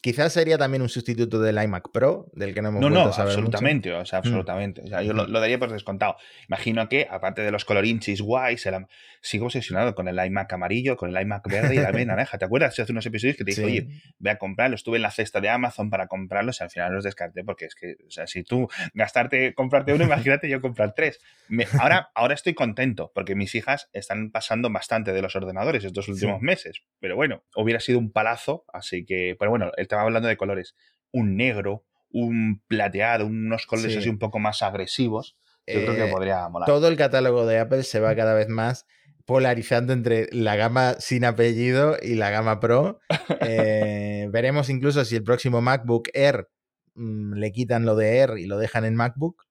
quizás 0.01 0.33
sería 0.33 0.57
también 0.57 0.81
un 0.81 0.89
sustituto 0.89 1.39
del 1.39 1.61
iMac 1.61 1.91
Pro, 1.91 2.27
del 2.33 2.53
que 2.53 2.61
no 2.61 2.69
hemos 2.69 2.81
No, 2.81 2.87
vuelto 2.89 3.03
no, 3.05 3.09
a 3.09 3.13
saber 3.13 3.29
mucho. 3.33 3.39
absolutamente, 3.47 3.93
o 3.93 4.05
sea, 4.05 4.19
absolutamente. 4.19 4.81
O 4.81 4.87
sea, 4.87 5.01
yo 5.03 5.13
lo, 5.13 5.27
Mm. 5.27 5.31
lo 5.31 5.39
daría 5.39 5.59
por 5.59 5.71
descontado. 5.71 6.15
Imagino 6.47 6.87
que, 6.89 7.07
aparte 7.09 7.41
de 7.41 7.51
los 7.51 7.65
colorinchis 7.65 8.21
guays, 8.21 8.65
el 8.65 8.85
sigo 9.21 9.45
obsesionado 9.47 9.93
con 9.95 10.07
el 10.07 10.23
iMac 10.25 10.51
amarillo, 10.53 10.95
con 10.97 11.15
el 11.15 11.21
iMac 11.21 11.47
verde 11.49 11.75
y 11.75 11.79
la 11.79 11.89
iMac 11.89 12.05
naranja. 12.07 12.37
¿Te 12.37 12.45
acuerdas? 12.45 12.79
Hace 12.79 12.91
unos 12.91 13.05
episodios 13.05 13.35
que 13.37 13.43
te 13.43 13.51
dije, 13.51 13.61
Sí. 13.61 13.67
oye, 13.67 13.87
voy 14.19 14.31
a 14.31 14.37
comprarlo. 14.37 14.75
Estuve 14.75 14.97
en 14.97 15.03
la 15.03 15.11
cesta 15.11 15.41
de 15.41 15.49
Amazon 15.49 15.89
para 15.89 16.07
comprarlos 16.07 16.59
y 16.61 16.63
al 16.63 16.69
final 16.69 16.93
los 16.93 17.03
descarté 17.03 17.43
porque 17.43 17.65
es 17.65 17.75
que, 17.75 17.95
o 18.07 18.11
sea, 18.11 18.27
si 18.27 18.43
tú 18.43 18.67
gastarte, 18.93 19.53
comprarte 19.53 19.93
uno, 19.93 20.03
imagínate 20.29 20.49
yo 20.49 20.61
comprar 20.61 20.93
tres. 20.95 21.19
Me- 21.49 21.67
ahora, 21.79 22.09
ahora 22.15 22.33
estoy 22.33 22.53
contento 22.53 23.11
porque 23.13 23.35
mis 23.35 23.53
hijas 23.55 23.89
están 23.93 24.31
pasando 24.31 24.69
bastante 24.69 25.11
de 25.13 25.21
los 25.21 25.35
ordenadores 25.35 25.83
estos 25.83 26.07
últimos 26.09 26.39
Sí. 26.39 26.45
meses. 26.45 26.81
Pero 26.99 27.15
bueno, 27.15 27.43
hubiera 27.55 27.79
sido 27.79 27.99
un 27.99 28.11
palazo, 28.11 28.65
así 28.73 29.05
que, 29.05 29.35
pero 29.37 29.51
bueno, 29.51 29.66
estaba 29.77 30.03
hablando 30.03 30.27
de 30.29 30.37
colores. 30.37 30.75
Un 31.11 31.35
negro, 31.37 31.85
un 32.09 32.61
plateado, 32.67 33.25
unos 33.25 33.65
colores 33.65 33.93
Sí. 33.93 33.99
así 33.99 34.09
un 34.09 34.19
poco 34.19 34.39
más 34.39 34.61
agresivos. 34.61 35.37
Yo 35.67 35.81
creo 35.81 35.93
Eh, 35.93 35.97
que 35.97 36.11
podría 36.11 36.47
molar. 36.47 36.65
Todo 36.67 36.87
el 36.87 36.95
catálogo 36.95 37.45
de 37.45 37.59
Apple 37.59 37.83
se 37.83 37.99
va 37.99 38.15
cada 38.15 38.33
vez 38.33 38.47
más 38.47 38.85
polarizando 39.25 39.91
entre 39.91 40.27
la 40.31 40.55
gama 40.55 40.93
sin 40.99 41.25
apellido 41.25 41.97
y 42.01 42.15
la 42.15 42.29
gama 42.29 42.59
Pro. 42.61 42.99
Eh, 43.41 44.27
veremos 44.31 44.69
incluso 44.69 45.03
si 45.03 45.15
el 45.17 45.23
próximo 45.23 45.61
MacBook 45.61 46.07
Air 46.13 46.47
mm, 46.95 47.33
le 47.33 47.51
quitan 47.51 47.85
lo 47.85 47.95
de 47.97 48.17
Air 48.19 48.37
y 48.37 48.45
lo 48.45 48.57
dejan 48.57 48.85
en 48.85 48.95
MacBook. 48.95 49.43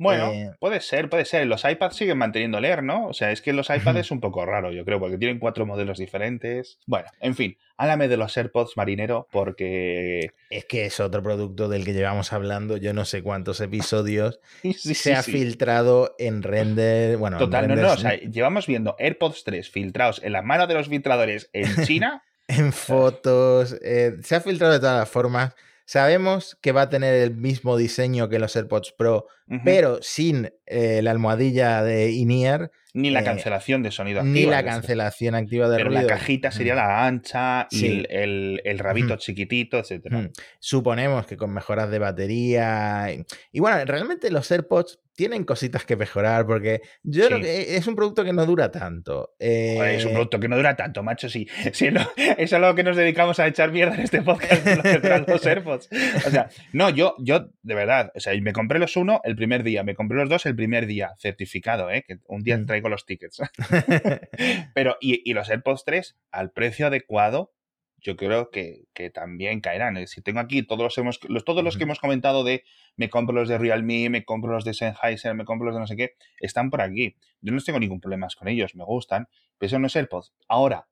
Bueno, 0.00 0.32
Eh, 0.32 0.50
puede 0.58 0.80
ser, 0.80 1.10
puede 1.10 1.26
ser. 1.26 1.46
Los 1.46 1.62
iPads 1.64 1.94
siguen 1.94 2.16
manteniendo 2.16 2.58
Air, 2.58 2.82
¿no? 2.82 3.06
O 3.08 3.12
sea, 3.12 3.30
es 3.32 3.42
que 3.42 3.52
los 3.52 3.68
iPads 3.68 3.98
es 3.98 4.10
un 4.10 4.20
poco 4.20 4.46
raro, 4.46 4.72
yo 4.72 4.84
creo, 4.86 4.98
porque 4.98 5.18
tienen 5.18 5.38
cuatro 5.38 5.66
modelos 5.66 5.98
diferentes. 5.98 6.78
Bueno, 6.86 7.06
en 7.20 7.34
fin, 7.36 7.58
háblame 7.76 8.08
de 8.08 8.16
los 8.16 8.34
AirPods 8.36 8.78
marinero 8.78 9.28
porque 9.30 10.30
Es 10.48 10.64
que 10.64 10.86
es 10.86 11.00
otro 11.00 11.22
producto 11.22 11.68
del 11.68 11.84
que 11.84 11.92
llevamos 11.92 12.32
hablando 12.32 12.78
yo 12.78 12.94
no 12.94 13.04
sé 13.04 13.22
cuántos 13.22 13.60
episodios. 13.60 14.40
Sí, 14.62 14.72
sí, 14.72 14.94
se 14.94 15.12
ha 15.14 15.22
sí. 15.22 15.32
filtrado 15.32 16.14
en 16.18 16.42
render. 16.42 17.18
Bueno, 17.18 17.36
en 17.36 17.44
Total, 17.44 17.68
no, 17.68 17.92
o 17.92 17.96
sea, 17.98 18.16
llevamos 18.18 18.66
viendo 18.66 18.96
AirPods 18.98 19.44
3 19.44 19.68
filtrados 19.70 20.22
en 20.24 20.32
la 20.32 20.40
mano 20.42 20.66
de 20.66 20.74
los 20.74 20.88
filtradores 20.88 21.50
en 21.52 21.64
China. 21.86 22.22
en 22.48 22.72
fotos, 22.72 23.76
eh, 23.84 24.16
se 24.22 24.34
ha 24.34 24.40
filtrado 24.40 24.72
de 24.72 24.80
todas 24.80 24.98
las 25.00 25.08
formas. 25.10 25.54
Sabemos 25.90 26.56
que 26.62 26.70
va 26.70 26.82
a 26.82 26.88
tener 26.88 27.14
el 27.14 27.34
mismo 27.34 27.76
diseño 27.76 28.28
que 28.28 28.38
los 28.38 28.54
AirPods 28.54 28.92
Pro, 28.96 29.26
pero 29.64 29.98
sin 30.02 30.48
eh, 30.66 31.00
la 31.02 31.10
almohadilla 31.10 31.82
de 31.82 32.12
in-ear, 32.12 32.70
ni 32.94 33.10
la 33.10 33.22
eh, 33.22 33.24
cancelación 33.24 33.82
de 33.82 33.90
sonido 33.90 34.22
ni 34.22 34.30
activa, 34.44 34.50
la 34.52 34.58
es 34.60 34.64
decir, 34.66 34.80
cancelación 34.80 35.34
activa 35.34 35.68
de 35.68 35.76
Pero 35.78 35.88
ruido. 35.90 36.02
la 36.02 36.08
cajita 36.08 36.52
sería 36.52 36.74
Mm. 36.74 36.76
la 36.76 37.06
ancha 37.06 37.66
y 37.72 37.86
el, 37.86 38.06
el- 38.08 38.62
el 38.64 38.78
rabito 38.78 39.16
chiquitito, 39.16 39.78
etcétera. 39.80 40.18
Mm. 40.18 40.30
Suponemos 40.60 41.26
que 41.26 41.36
con 41.36 41.52
mejoras 41.52 41.90
de 41.90 41.98
batería. 41.98 43.12
Y, 43.12 43.24
y 43.50 43.58
bueno, 43.58 43.84
realmente 43.84 44.30
los 44.30 44.48
AirPods 44.48 45.00
tienen 45.20 45.44
cositas 45.44 45.84
que 45.84 45.96
mejorar 45.96 46.46
porque 46.46 46.80
yo 47.02 47.24
Sí. 47.24 47.28
creo 47.28 47.40
que 47.42 47.76
es 47.76 47.86
un 47.86 47.94
producto 47.94 48.24
que 48.24 48.32
no 48.32 48.46
dura 48.46 48.70
tanto. 48.70 49.34
Joder, 49.38 49.94
es 49.96 50.04
un 50.06 50.12
Eh, 50.12 50.14
producto 50.14 50.40
que 50.40 50.48
no 50.48 50.56
dura 50.56 50.76
tanto, 50.76 51.02
macho. 51.02 51.28
Sí, 51.28 51.46
Sí, 51.74 51.90
no, 51.90 52.00
eso 52.38 52.56
es 52.56 52.62
lo 52.62 52.74
que 52.74 52.82
nos 52.84 52.96
dedicamos 52.96 53.38
a 53.38 53.46
echar 53.46 53.70
mierda 53.70 53.96
en 53.96 54.00
este 54.00 54.22
podcast, 54.22 54.64
de 54.64 54.76
lo 54.76 54.82
que 54.82 54.98
duran 54.98 55.24
los 55.28 55.44
AirPods. 55.46 55.90
O 56.26 56.30
sea, 56.30 56.48
no, 56.72 56.88
yo, 56.88 57.16
yo, 57.18 57.50
de 57.62 57.74
verdad, 57.74 58.10
o 58.14 58.20
sea, 58.20 58.32
me 58.40 58.54
compré 58.54 58.78
los 58.78 58.96
uno 58.96 59.20
el 59.24 59.36
primer 59.36 59.62
día, 59.62 59.82
me 59.84 59.94
compré 59.94 60.16
los 60.16 60.30
dos 60.30 60.46
el 60.46 60.56
primer 60.56 60.86
día, 60.86 61.10
certificado, 61.18 61.90
¿eh? 61.90 62.02
Que 62.08 62.16
un 62.26 62.42
día 62.42 62.58
traigo 62.64 62.88
los 62.88 63.04
tickets. 63.04 63.42
Pero, 64.74 64.96
y, 65.02 65.20
y 65.28 65.34
los 65.34 65.50
AirPods 65.50 65.84
3, 65.84 66.16
al 66.32 66.50
precio 66.52 66.86
adecuado, 66.86 67.52
yo 68.00 68.16
creo 68.16 68.50
que, 68.50 68.84
que 68.94 69.10
también 69.10 69.60
caerán. 69.60 69.96
Es 69.96 70.10
decir, 70.10 70.24
tengo 70.24 70.40
aquí 70.40 70.62
todos 70.62 70.82
los, 70.82 70.98
hemos, 70.98 71.20
los, 71.28 71.44
todos 71.44 71.62
los 71.62 71.76
que 71.76 71.84
hemos 71.84 71.98
comentado 71.98 72.44
de 72.44 72.64
me 72.96 73.10
compro 73.10 73.34
los 73.34 73.48
de 73.48 73.58
Realme, 73.58 74.08
me 74.10 74.24
compro 74.24 74.52
los 74.52 74.64
de 74.64 74.74
Sennheiser, 74.74 75.34
me 75.34 75.44
compro 75.44 75.66
los 75.66 75.74
de 75.74 75.80
no 75.80 75.86
sé 75.86 75.96
qué, 75.96 76.14
están 76.40 76.70
por 76.70 76.80
aquí. 76.80 77.16
Yo 77.40 77.52
no 77.52 77.60
tengo 77.60 77.78
ningún 77.78 78.00
problema 78.00 78.28
con 78.38 78.48
ellos, 78.48 78.74
me 78.74 78.84
gustan, 78.84 79.28
pero 79.58 79.70
son 79.70 79.82
los 79.82 79.94
AirPods. 79.94 80.32
Ahora, 80.48 80.88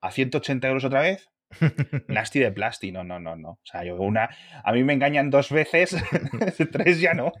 a 0.00 0.10
180 0.10 0.68
euros 0.68 0.84
otra 0.84 1.00
vez, 1.00 1.31
nasty 2.08 2.38
de 2.40 2.52
plasti, 2.52 2.92
no, 2.92 3.04
no, 3.04 3.18
no, 3.20 3.36
no. 3.36 3.50
O 3.50 3.60
sea, 3.64 3.84
yo 3.84 3.96
una, 3.96 4.28
a 4.64 4.72
mí 4.72 4.82
me 4.84 4.92
engañan 4.92 5.30
dos 5.30 5.50
veces, 5.50 5.96
tres 6.72 7.00
ya 7.00 7.14
no. 7.14 7.32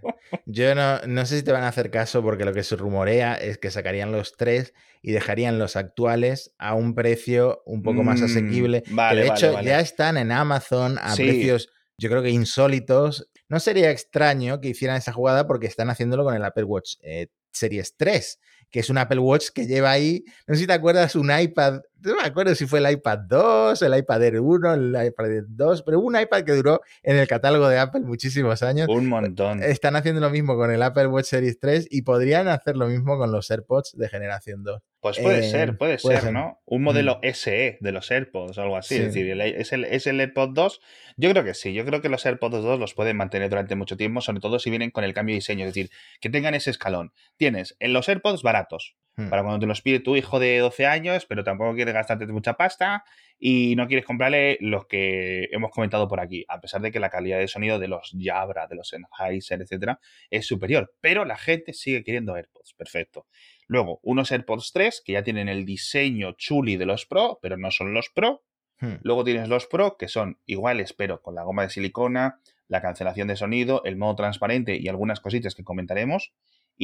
Yo 0.46 0.74
no, 0.74 1.00
no 1.06 1.26
sé 1.26 1.38
si 1.38 1.42
te 1.44 1.52
van 1.52 1.64
a 1.64 1.68
hacer 1.68 1.90
caso 1.90 2.22
porque 2.22 2.44
lo 2.44 2.52
que 2.52 2.62
se 2.62 2.76
rumorea 2.76 3.34
es 3.34 3.58
que 3.58 3.70
sacarían 3.70 4.12
los 4.12 4.36
tres 4.36 4.74
y 5.02 5.12
dejarían 5.12 5.58
los 5.58 5.76
actuales 5.76 6.54
a 6.58 6.74
un 6.74 6.94
precio 6.94 7.62
un 7.66 7.82
poco 7.82 8.02
más 8.02 8.20
Mm, 8.20 8.24
asequible. 8.24 8.82
vale, 8.88 9.16
que 9.16 9.22
de 9.22 9.28
vale, 9.28 9.38
hecho 9.46 9.52
vale. 9.54 9.68
ya 9.68 9.80
están 9.80 10.16
en 10.16 10.32
Amazon 10.32 10.98
a 11.00 11.14
Sí. 11.14 11.24
precios, 11.24 11.68
yo 11.98 12.08
creo 12.08 12.22
que 12.22 12.30
insólitos. 12.30 13.28
No 13.48 13.60
sería 13.60 13.90
extraño 13.90 14.60
que 14.60 14.68
hicieran 14.68 14.96
esa 14.96 15.12
jugada 15.12 15.46
porque 15.46 15.66
están 15.66 15.90
haciéndolo 15.90 16.24
con 16.24 16.34
el 16.34 16.44
Apple 16.44 16.64
Watch 16.64 16.94
eh, 17.02 17.28
Series 17.52 17.96
3, 17.98 18.40
que 18.70 18.80
es 18.80 18.88
un 18.88 18.96
Apple 18.96 19.18
Watch 19.18 19.48
que 19.54 19.66
lleva 19.66 19.90
ahí, 19.90 20.24
no 20.46 20.54
sé 20.54 20.62
si 20.62 20.66
te 20.66 20.72
acuerdas, 20.72 21.14
un 21.16 21.30
iPad, 21.36 21.80
no 22.04 22.16
me 22.16 22.22
acuerdo 22.22 22.54
si 22.54 22.66
fue 22.66 22.78
el 22.80 22.90
iPad 22.90 23.18
2, 23.28 23.82
el 23.82 23.96
iPad 23.96 24.22
Air 24.22 24.40
1, 24.40 24.74
el 24.74 25.06
iPad 25.06 25.32
Air 25.32 25.44
2, 25.48 25.82
pero 25.82 25.98
hubo 26.00 26.06
un 26.08 26.18
iPad 26.20 26.42
que 26.44 26.52
duró 26.52 26.80
en 27.02 27.16
el 27.16 27.26
catálogo 27.26 27.68
de 27.68 27.78
Apple 27.78 28.00
muchísimos 28.00 28.62
años. 28.62 28.88
Un 28.88 29.08
montón. 29.08 29.62
Están 29.62 29.96
haciendo 29.96 30.20
lo 30.20 30.30
mismo 30.30 30.56
con 30.56 30.70
el 30.70 30.82
Apple 30.82 31.06
Watch 31.06 31.26
Series 31.26 31.58
3 31.58 31.88
y 31.90 32.02
podrían 32.02 32.48
hacer 32.48 32.76
lo 32.76 32.86
mismo 32.88 33.16
con 33.18 33.30
los 33.32 33.50
AirPods 33.50 33.96
de 33.96 34.08
generación 34.08 34.62
2. 34.64 34.82
Pues 35.00 35.18
puede 35.18 35.40
Eh, 35.40 35.50
ser, 35.50 35.76
puede, 35.76 35.98
puede 35.98 36.16
ser, 36.16 36.24
ser. 36.26 36.32
¿no? 36.32 36.60
Un 36.64 36.82
modelo 36.84 37.18
SE 37.22 37.78
de 37.80 37.92
los 37.92 38.08
AirPods 38.10 38.56
o 38.56 38.62
algo 38.62 38.76
así. 38.76 38.94
Sí. 38.96 39.00
Es 39.02 39.06
decir, 39.14 39.40
es, 39.40 39.72
el, 39.72 39.84
es 39.84 40.06
el 40.06 40.20
AirPod 40.20 40.50
2. 40.54 40.80
Yo 41.16 41.30
creo 41.30 41.42
que 41.42 41.54
sí. 41.54 41.74
Yo 41.74 41.84
creo 41.84 42.00
que 42.00 42.08
los 42.08 42.24
AirPods 42.24 42.62
2 42.62 42.78
los 42.78 42.94
pueden 42.94 43.16
mantener 43.16 43.50
durante 43.50 43.74
mucho 43.74 43.96
tiempo, 43.96 44.20
sobre 44.20 44.38
todo 44.38 44.60
si 44.60 44.70
vienen 44.70 44.90
con 44.92 45.02
el 45.02 45.12
cambio 45.12 45.32
de 45.34 45.38
diseño. 45.38 45.66
Es 45.66 45.74
decir, 45.74 45.90
que 46.20 46.30
tengan 46.30 46.54
ese 46.54 46.70
escalón. 46.70 47.12
Tienes 47.36 47.74
en 47.80 47.92
los 47.92 48.08
AirPods 48.08 48.42
baratos, 48.44 48.94
Hmm. 49.14 49.28
para 49.28 49.42
cuando 49.42 49.60
te 49.60 49.66
los 49.66 49.82
pide 49.82 50.00
tu 50.00 50.16
hijo 50.16 50.40
de 50.40 50.58
12 50.58 50.86
años, 50.86 51.26
pero 51.26 51.44
tampoco 51.44 51.74
quieres 51.74 51.92
gastarte 51.92 52.26
mucha 52.28 52.54
pasta 52.54 53.04
y 53.38 53.74
no 53.76 53.86
quieres 53.86 54.06
comprarle 54.06 54.56
los 54.60 54.86
que 54.86 55.48
hemos 55.52 55.70
comentado 55.70 56.08
por 56.08 56.20
aquí, 56.20 56.46
a 56.48 56.60
pesar 56.60 56.80
de 56.80 56.90
que 56.90 56.98
la 56.98 57.10
calidad 57.10 57.38
de 57.38 57.48
sonido 57.48 57.78
de 57.78 57.88
los 57.88 58.16
Jabra, 58.18 58.68
de 58.68 58.76
los 58.76 58.88
Sennheiser, 58.88 59.60
etcétera, 59.60 60.00
es 60.30 60.46
superior. 60.46 60.94
Pero 61.00 61.24
la 61.26 61.36
gente 61.36 61.74
sigue 61.74 62.04
queriendo 62.04 62.34
AirPods. 62.36 62.72
Perfecto. 62.74 63.26
Luego, 63.66 64.00
unos 64.02 64.32
AirPods 64.32 64.72
3 64.72 65.02
que 65.04 65.12
ya 65.12 65.22
tienen 65.22 65.48
el 65.48 65.66
diseño 65.66 66.32
chuli 66.32 66.76
de 66.76 66.86
los 66.86 67.04
Pro, 67.04 67.38
pero 67.42 67.58
no 67.58 67.70
son 67.70 67.92
los 67.92 68.10
Pro. 68.14 68.44
Hmm. 68.80 68.94
Luego 69.02 69.24
tienes 69.24 69.48
los 69.48 69.66
Pro, 69.66 69.96
que 69.98 70.08
son 70.08 70.38
iguales, 70.46 70.92
pero 70.94 71.20
con 71.20 71.34
la 71.34 71.42
goma 71.42 71.64
de 71.64 71.70
silicona, 71.70 72.40
la 72.68 72.80
cancelación 72.80 73.28
de 73.28 73.36
sonido, 73.36 73.82
el 73.84 73.96
modo 73.96 74.16
transparente 74.16 74.78
y 74.80 74.88
algunas 74.88 75.20
cositas 75.20 75.54
que 75.54 75.64
comentaremos. 75.64 76.32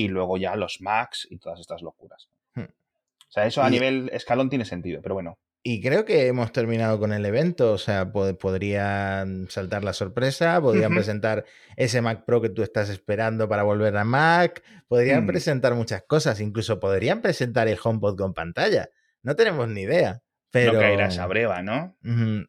Y 0.01 0.07
luego 0.07 0.37
ya 0.37 0.55
los 0.55 0.81
Max 0.81 1.27
y 1.29 1.39
todas 1.39 1.59
estas 1.59 1.83
locuras. 1.83 2.29
Hmm. 2.55 2.63
O 2.63 3.31
sea, 3.31 3.47
eso 3.47 3.63
a 3.65 3.69
Y- 3.69 3.73
nivel 3.73 4.11
escalón 4.13 4.49
tiene 4.49 4.65
sentido, 4.65 5.01
pero 5.03 5.15
bueno. 5.17 5.39
Y 5.65 5.83
creo 5.83 6.05
que 6.05 6.29
hemos 6.29 6.53
terminado 6.53 7.01
con 7.01 7.13
el 7.13 7.27
evento, 7.27 7.73
o 7.73 7.79
sea, 7.79 8.13
pod- 8.13 8.39
podrían 8.39 9.49
saltar 9.51 9.83
la 9.83 9.93
sorpresa, 9.93 10.61
podrían 10.61 10.95
presentar 10.95 11.45
ese 11.77 12.01
Mac 12.01 12.25
Pro 12.25 12.41
que 12.41 12.49
tú 12.49 12.63
estás 12.63 12.89
esperando 12.91 13.49
para 13.49 13.65
volver 13.65 13.97
a 13.97 14.05
Mac, 14.05 14.63
podrían 14.87 15.25
Mm. 15.25 15.27
presentar 15.27 15.75
muchas 15.75 16.05
cosas, 16.07 16.41
incluso 16.41 16.79
podrían 16.79 17.21
presentar 17.23 17.67
el 17.67 17.79
HomePod 17.83 18.17
con 18.17 18.35
pantalla. 18.35 18.89
No 19.25 19.35
tenemos 19.35 19.69
ni 19.69 19.81
idea, 19.83 20.23
Pero... 20.51 20.73
No 20.73 20.79
caerá 20.79 21.09
esa 21.09 21.27
breva, 21.27 21.63
¿no? 21.63 21.97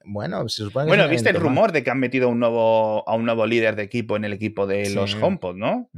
Bueno, 0.06 0.48
se 0.48 0.64
supone 0.64 0.86
que 0.86 0.90
Bueno, 0.90 1.10
viste 1.10 1.30
el 1.30 1.36
rumor 1.36 1.72
de 1.74 1.84
que 1.84 1.90
han 1.90 2.00
metido 2.00 2.30
un 2.30 2.40
nuevo, 2.40 3.08
a 3.08 3.16
un 3.16 3.26
nuevo 3.26 3.46
líder 3.46 3.76
de 3.76 3.84
equipo 3.84 4.16
en 4.16 4.24
el 4.24 4.32
equipo 4.32 4.68
de 4.68 4.90
los 4.92 5.16
HomePod, 5.16 5.56
¿no? 5.56 5.90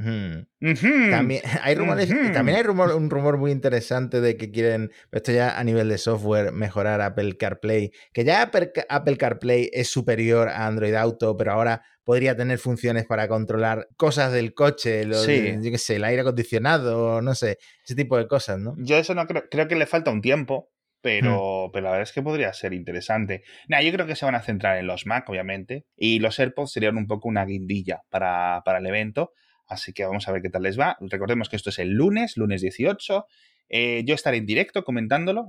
También 0.60 1.42
hay 1.62 1.74
rumores, 1.74 2.08
también 2.32 2.58
hay 2.58 2.64
rumor, 2.64 2.92
un 2.94 3.08
rumor 3.08 3.38
muy 3.38 3.52
interesante 3.52 4.20
de 4.20 4.36
que 4.36 4.50
quieren, 4.50 4.90
esto 5.12 5.32
ya 5.32 5.58
a 5.58 5.64
nivel 5.64 5.88
de 5.88 5.98
software, 5.98 6.52
mejorar 6.52 7.00
Apple 7.00 7.36
CarPlay. 7.36 7.92
Que 8.12 8.24
ya 8.24 8.42
Apple, 8.42 9.16
CarPlay 9.16 9.70
es 9.72 9.88
superior 9.88 10.48
a 10.48 10.66
Android 10.66 10.94
Auto, 10.94 11.36
pero 11.36 11.52
ahora 11.52 11.82
podría 12.04 12.36
tener 12.36 12.58
funciones 12.58 13.06
para 13.06 13.28
controlar 13.28 13.86
cosas 13.96 14.32
del 14.32 14.54
coche, 14.54 15.04
yo 15.06 15.70
qué 15.70 15.78
sé, 15.78 15.96
el 15.96 16.04
aire 16.04 16.22
acondicionado, 16.22 17.22
no 17.22 17.36
sé, 17.36 17.58
ese 17.84 17.94
tipo 17.94 18.18
de 18.18 18.26
cosas, 18.26 18.58
¿no? 18.58 18.74
Yo 18.78 18.96
eso 18.96 19.14
no 19.14 19.24
creo, 19.28 19.44
creo 19.48 19.68
que 19.68 19.76
le 19.76 19.86
falta 19.86 20.10
un 20.10 20.20
tiempo. 20.20 20.68
Pero, 21.02 21.70
pero 21.72 21.84
la 21.84 21.90
verdad 21.90 22.04
es 22.04 22.12
que 22.12 22.22
podría 22.22 22.52
ser 22.52 22.72
interesante. 22.72 23.42
Nah, 23.68 23.80
yo 23.80 23.92
creo 23.92 24.06
que 24.06 24.16
se 24.16 24.24
van 24.24 24.36
a 24.36 24.40
centrar 24.40 24.78
en 24.78 24.86
los 24.86 25.04
Mac, 25.04 25.28
obviamente, 25.28 25.84
y 25.96 26.20
los 26.20 26.38
AirPods 26.38 26.72
serían 26.72 26.96
un 26.96 27.06
poco 27.06 27.28
una 27.28 27.44
guindilla 27.44 28.02
para, 28.08 28.62
para 28.64 28.78
el 28.78 28.86
evento. 28.86 29.32
Así 29.66 29.92
que 29.92 30.04
vamos 30.04 30.28
a 30.28 30.32
ver 30.32 30.42
qué 30.42 30.50
tal 30.50 30.62
les 30.62 30.78
va. 30.78 30.96
Recordemos 31.00 31.48
que 31.48 31.56
esto 31.56 31.70
es 31.70 31.78
el 31.78 31.90
lunes, 31.90 32.36
lunes 32.36 32.60
18. 32.62 33.26
Eh, 33.74 34.02
yo 34.04 34.14
estaré 34.14 34.36
en 34.36 34.44
directo 34.44 34.84
comentándolo. 34.84 35.48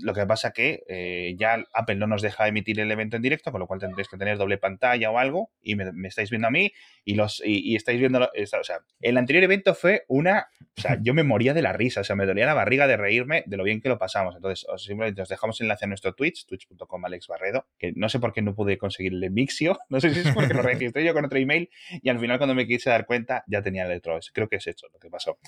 Lo 0.00 0.14
que 0.14 0.24
pasa 0.26 0.52
que 0.52 0.84
eh, 0.88 1.34
ya 1.36 1.64
Apple 1.74 1.96
no 1.96 2.06
nos 2.06 2.22
deja 2.22 2.46
emitir 2.46 2.78
el 2.78 2.90
evento 2.90 3.16
en 3.16 3.22
directo, 3.22 3.50
con 3.50 3.58
lo 3.58 3.66
cual 3.66 3.80
tendréis 3.80 4.08
que 4.08 4.16
tener 4.16 4.38
doble 4.38 4.58
pantalla 4.58 5.10
o 5.10 5.18
algo. 5.18 5.50
Y 5.60 5.74
me, 5.74 5.90
estáis 6.06 6.30
viendo 6.30 6.46
a 6.46 6.52
mí 6.52 6.72
y 7.04 7.14
los 7.14 7.42
y, 7.44 7.74
estáis 7.74 7.98
viendo. 7.98 8.20
O 8.20 8.64
sea, 8.64 8.78
el 9.00 9.18
anterior 9.18 9.42
evento 9.42 9.74
fue 9.74 10.04
una. 10.06 10.46
O 10.76 10.80
sea, 10.80 10.98
yo 11.02 11.14
me 11.14 11.24
moría 11.24 11.52
de 11.52 11.62
la 11.62 11.72
risa. 11.72 12.02
O 12.02 12.04
sea, 12.04 12.14
me 12.14 12.26
dolía 12.26 12.46
la 12.46 12.54
barriga 12.54 12.86
de 12.86 12.96
reírme 12.96 13.42
de 13.46 13.56
lo 13.56 13.64
bien 13.64 13.80
que 13.80 13.88
lo 13.88 13.98
pasamos. 13.98 14.36
Entonces, 14.36 14.64
simplemente 14.76 15.20
os 15.20 15.28
dejamos 15.28 15.60
enlace 15.60 15.84
a 15.84 15.88
nuestro 15.88 16.14
Twitch, 16.14 16.46
twitch.com 16.46 17.04
Alex 17.04 17.26
Barredo, 17.26 17.66
que 17.76 17.92
no 17.96 18.08
sé 18.08 18.20
por 18.20 18.32
qué 18.32 18.40
no 18.40 18.54
pude 18.54 18.78
conseguir 18.78 19.12
el 19.12 19.30
Mixio. 19.32 19.76
No 19.90 20.00
sé 20.00 20.12
si 20.12 20.20
es 20.20 20.30
porque 20.32 20.52
lo 20.52 20.60
registré 20.62 21.02
yo 21.02 21.14
con 21.14 21.24
otro 21.24 21.38
email 21.38 21.70
y 22.02 22.10
al 22.10 22.20
final, 22.20 22.36
cuando 22.36 22.54
me 22.54 22.66
quise 22.66 22.90
dar 22.90 23.06
cuenta, 23.06 23.42
ya 23.46 23.62
tenía 23.62 23.86
el 23.86 23.96
otro. 23.96 24.18
Creo 24.34 24.48
que 24.48 24.56
es 24.56 24.66
hecho 24.66 24.86
lo 24.92 24.98
que 24.98 25.08
pasó 25.08 25.38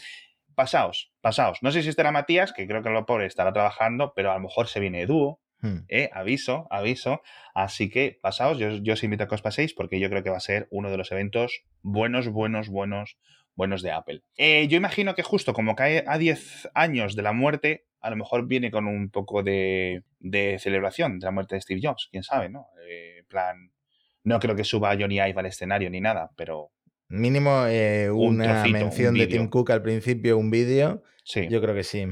pasaos, 0.54 1.12
pasaos. 1.20 1.58
No 1.62 1.70
sé 1.70 1.82
si 1.82 1.88
estará 1.88 2.12
Matías, 2.12 2.52
que 2.52 2.66
creo 2.66 2.82
que 2.82 2.90
lo 2.90 3.06
pobre 3.06 3.26
estará 3.26 3.52
trabajando, 3.52 4.12
pero 4.14 4.30
a 4.30 4.34
lo 4.34 4.40
mejor 4.40 4.68
se 4.68 4.80
viene 4.80 5.06
dúo. 5.06 5.40
Hmm. 5.62 5.80
Eh, 5.88 6.08
aviso, 6.12 6.66
aviso. 6.70 7.22
Así 7.54 7.90
que 7.90 8.18
pasaos, 8.20 8.58
yo, 8.58 8.92
os 8.92 9.04
invito 9.04 9.24
a 9.24 9.28
que 9.28 9.34
os 9.34 9.42
paséis 9.42 9.74
porque 9.74 10.00
yo 10.00 10.08
creo 10.08 10.22
que 10.22 10.30
va 10.30 10.38
a 10.38 10.40
ser 10.40 10.68
uno 10.70 10.90
de 10.90 10.96
los 10.96 11.12
eventos 11.12 11.64
buenos, 11.82 12.28
buenos, 12.28 12.68
buenos, 12.68 13.18
buenos 13.54 13.82
de 13.82 13.90
Apple. 13.90 14.22
Eh, 14.36 14.68
yo 14.68 14.76
imagino 14.76 15.14
que 15.14 15.22
justo 15.22 15.52
como 15.52 15.74
cae 15.76 16.04
a 16.06 16.16
10 16.16 16.70
años 16.74 17.14
de 17.14 17.22
la 17.22 17.32
muerte, 17.32 17.86
a 18.00 18.10
lo 18.10 18.16
mejor 18.16 18.46
viene 18.46 18.70
con 18.70 18.86
un 18.86 19.10
poco 19.10 19.42
de, 19.42 20.02
celebración 20.58 21.18
de 21.18 21.26
la 21.26 21.30
muerte 21.30 21.56
de 21.56 21.60
Steve 21.60 21.80
Jobs, 21.82 22.08
quién 22.10 22.22
sabe, 22.22 22.48
¿no? 22.48 22.68
Eh, 22.88 23.18
en 23.18 23.26
plan, 23.26 23.72
no 24.24 24.38
creo 24.38 24.56
que 24.56 24.64
suba 24.64 24.96
Johnny 24.98 25.16
Ive 25.16 25.40
al 25.40 25.46
escenario 25.46 25.90
ni 25.90 26.00
nada, 26.00 26.30
pero 26.36 26.70
Mínimo 27.10 27.66
eh, 27.66 28.08
una 28.10 28.64
mención 28.66 29.14
de 29.14 29.26
Tim 29.26 29.48
Cook 29.48 29.70
al 29.70 29.82
principio, 29.82 30.38
un 30.38 30.50
vídeo. 30.50 31.02
Sí. 31.24 31.46
Yo 31.50 31.60
creo 31.60 31.74
que 31.74 31.84
sí. 31.84 32.06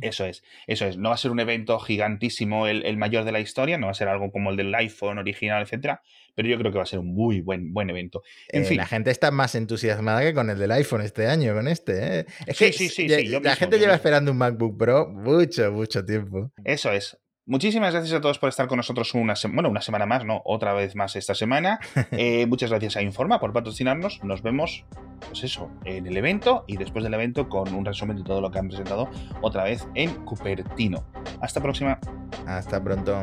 Eso 0.00 0.24
es, 0.24 0.42
eso 0.66 0.86
es. 0.86 0.96
No 0.96 1.10
va 1.10 1.16
a 1.16 1.18
ser 1.18 1.30
un 1.30 1.40
evento 1.40 1.78
gigantísimo, 1.78 2.66
el, 2.66 2.96
mayor 2.96 3.24
de 3.24 3.32
la 3.32 3.40
historia, 3.40 3.76
no 3.76 3.86
va 3.86 3.92
a 3.92 3.94
ser 3.94 4.08
algo 4.08 4.30
como 4.30 4.50
el 4.50 4.56
del 4.56 4.74
iPhone 4.74 5.18
original, 5.18 5.62
etcétera, 5.62 6.00
pero 6.34 6.48
yo 6.48 6.58
creo 6.58 6.72
que 6.72 6.78
va 6.78 6.84
a 6.84 6.86
ser 6.86 7.00
un 7.00 7.14
muy 7.14 7.40
buen, 7.40 7.72
buen 7.72 7.90
evento. 7.90 8.22
En 8.48 8.62
eh, 8.62 8.66
fin. 8.66 8.76
La 8.76 8.86
gente 8.86 9.10
está 9.10 9.30
más 9.30 9.54
entusiasmada 9.54 10.22
que 10.22 10.32
con 10.32 10.48
el 10.48 10.58
del 10.58 10.70
iPhone 10.72 11.02
este 11.02 11.26
año, 11.26 11.54
con 11.54 11.68
este. 11.68 12.20
¿eh? 12.20 12.26
sí, 12.54 12.72
sí, 12.72 12.88
sí, 12.88 13.08
La 13.08 13.56
gente 13.56 13.78
lleva 13.78 13.94
esperando 13.94 14.30
un 14.30 14.38
MacBook 14.38 14.78
Pro 14.78 15.08
mucho, 15.08 15.70
mucho 15.72 16.04
tiempo. 16.04 16.52
Eso 16.64 16.92
es. 16.92 17.18
Muchísimas 17.48 17.92
gracias 17.92 18.12
a 18.12 18.20
todos 18.20 18.40
por 18.40 18.48
estar 18.48 18.66
con 18.66 18.76
nosotros 18.78 19.14
una, 19.14 19.34
bueno, 19.52 19.68
una 19.68 19.80
semana 19.80 20.04
más, 20.04 20.24
¿no? 20.24 20.42
Otra 20.44 20.72
vez 20.72 20.96
más 20.96 21.14
esta 21.14 21.34
semana. 21.34 21.78
Eh, 22.18 22.46
muchas 22.46 22.70
gracias 22.70 22.96
a 22.96 23.02
Informa 23.02 23.38
por 23.38 23.52
patrocinarnos. 23.52 24.24
Nos 24.24 24.42
vemos, 24.42 24.84
pues 25.28 25.44
eso, 25.44 25.70
en 25.84 26.06
el 26.06 26.16
evento 26.16 26.64
y 26.66 26.76
después 26.76 27.04
del 27.04 27.14
evento 27.14 27.48
con 27.48 27.72
un 27.74 27.84
resumen 27.84 28.16
de 28.16 28.24
todo 28.24 28.40
lo 28.40 28.50
que 28.50 28.58
han 28.58 28.68
presentado 28.68 29.08
otra 29.42 29.64
vez 29.64 29.86
en 29.94 30.10
Cupertino. 30.24 31.04
Hasta 31.40 31.60
próxima. 31.60 31.98
Hasta 32.46 32.82
pronto. 32.82 33.20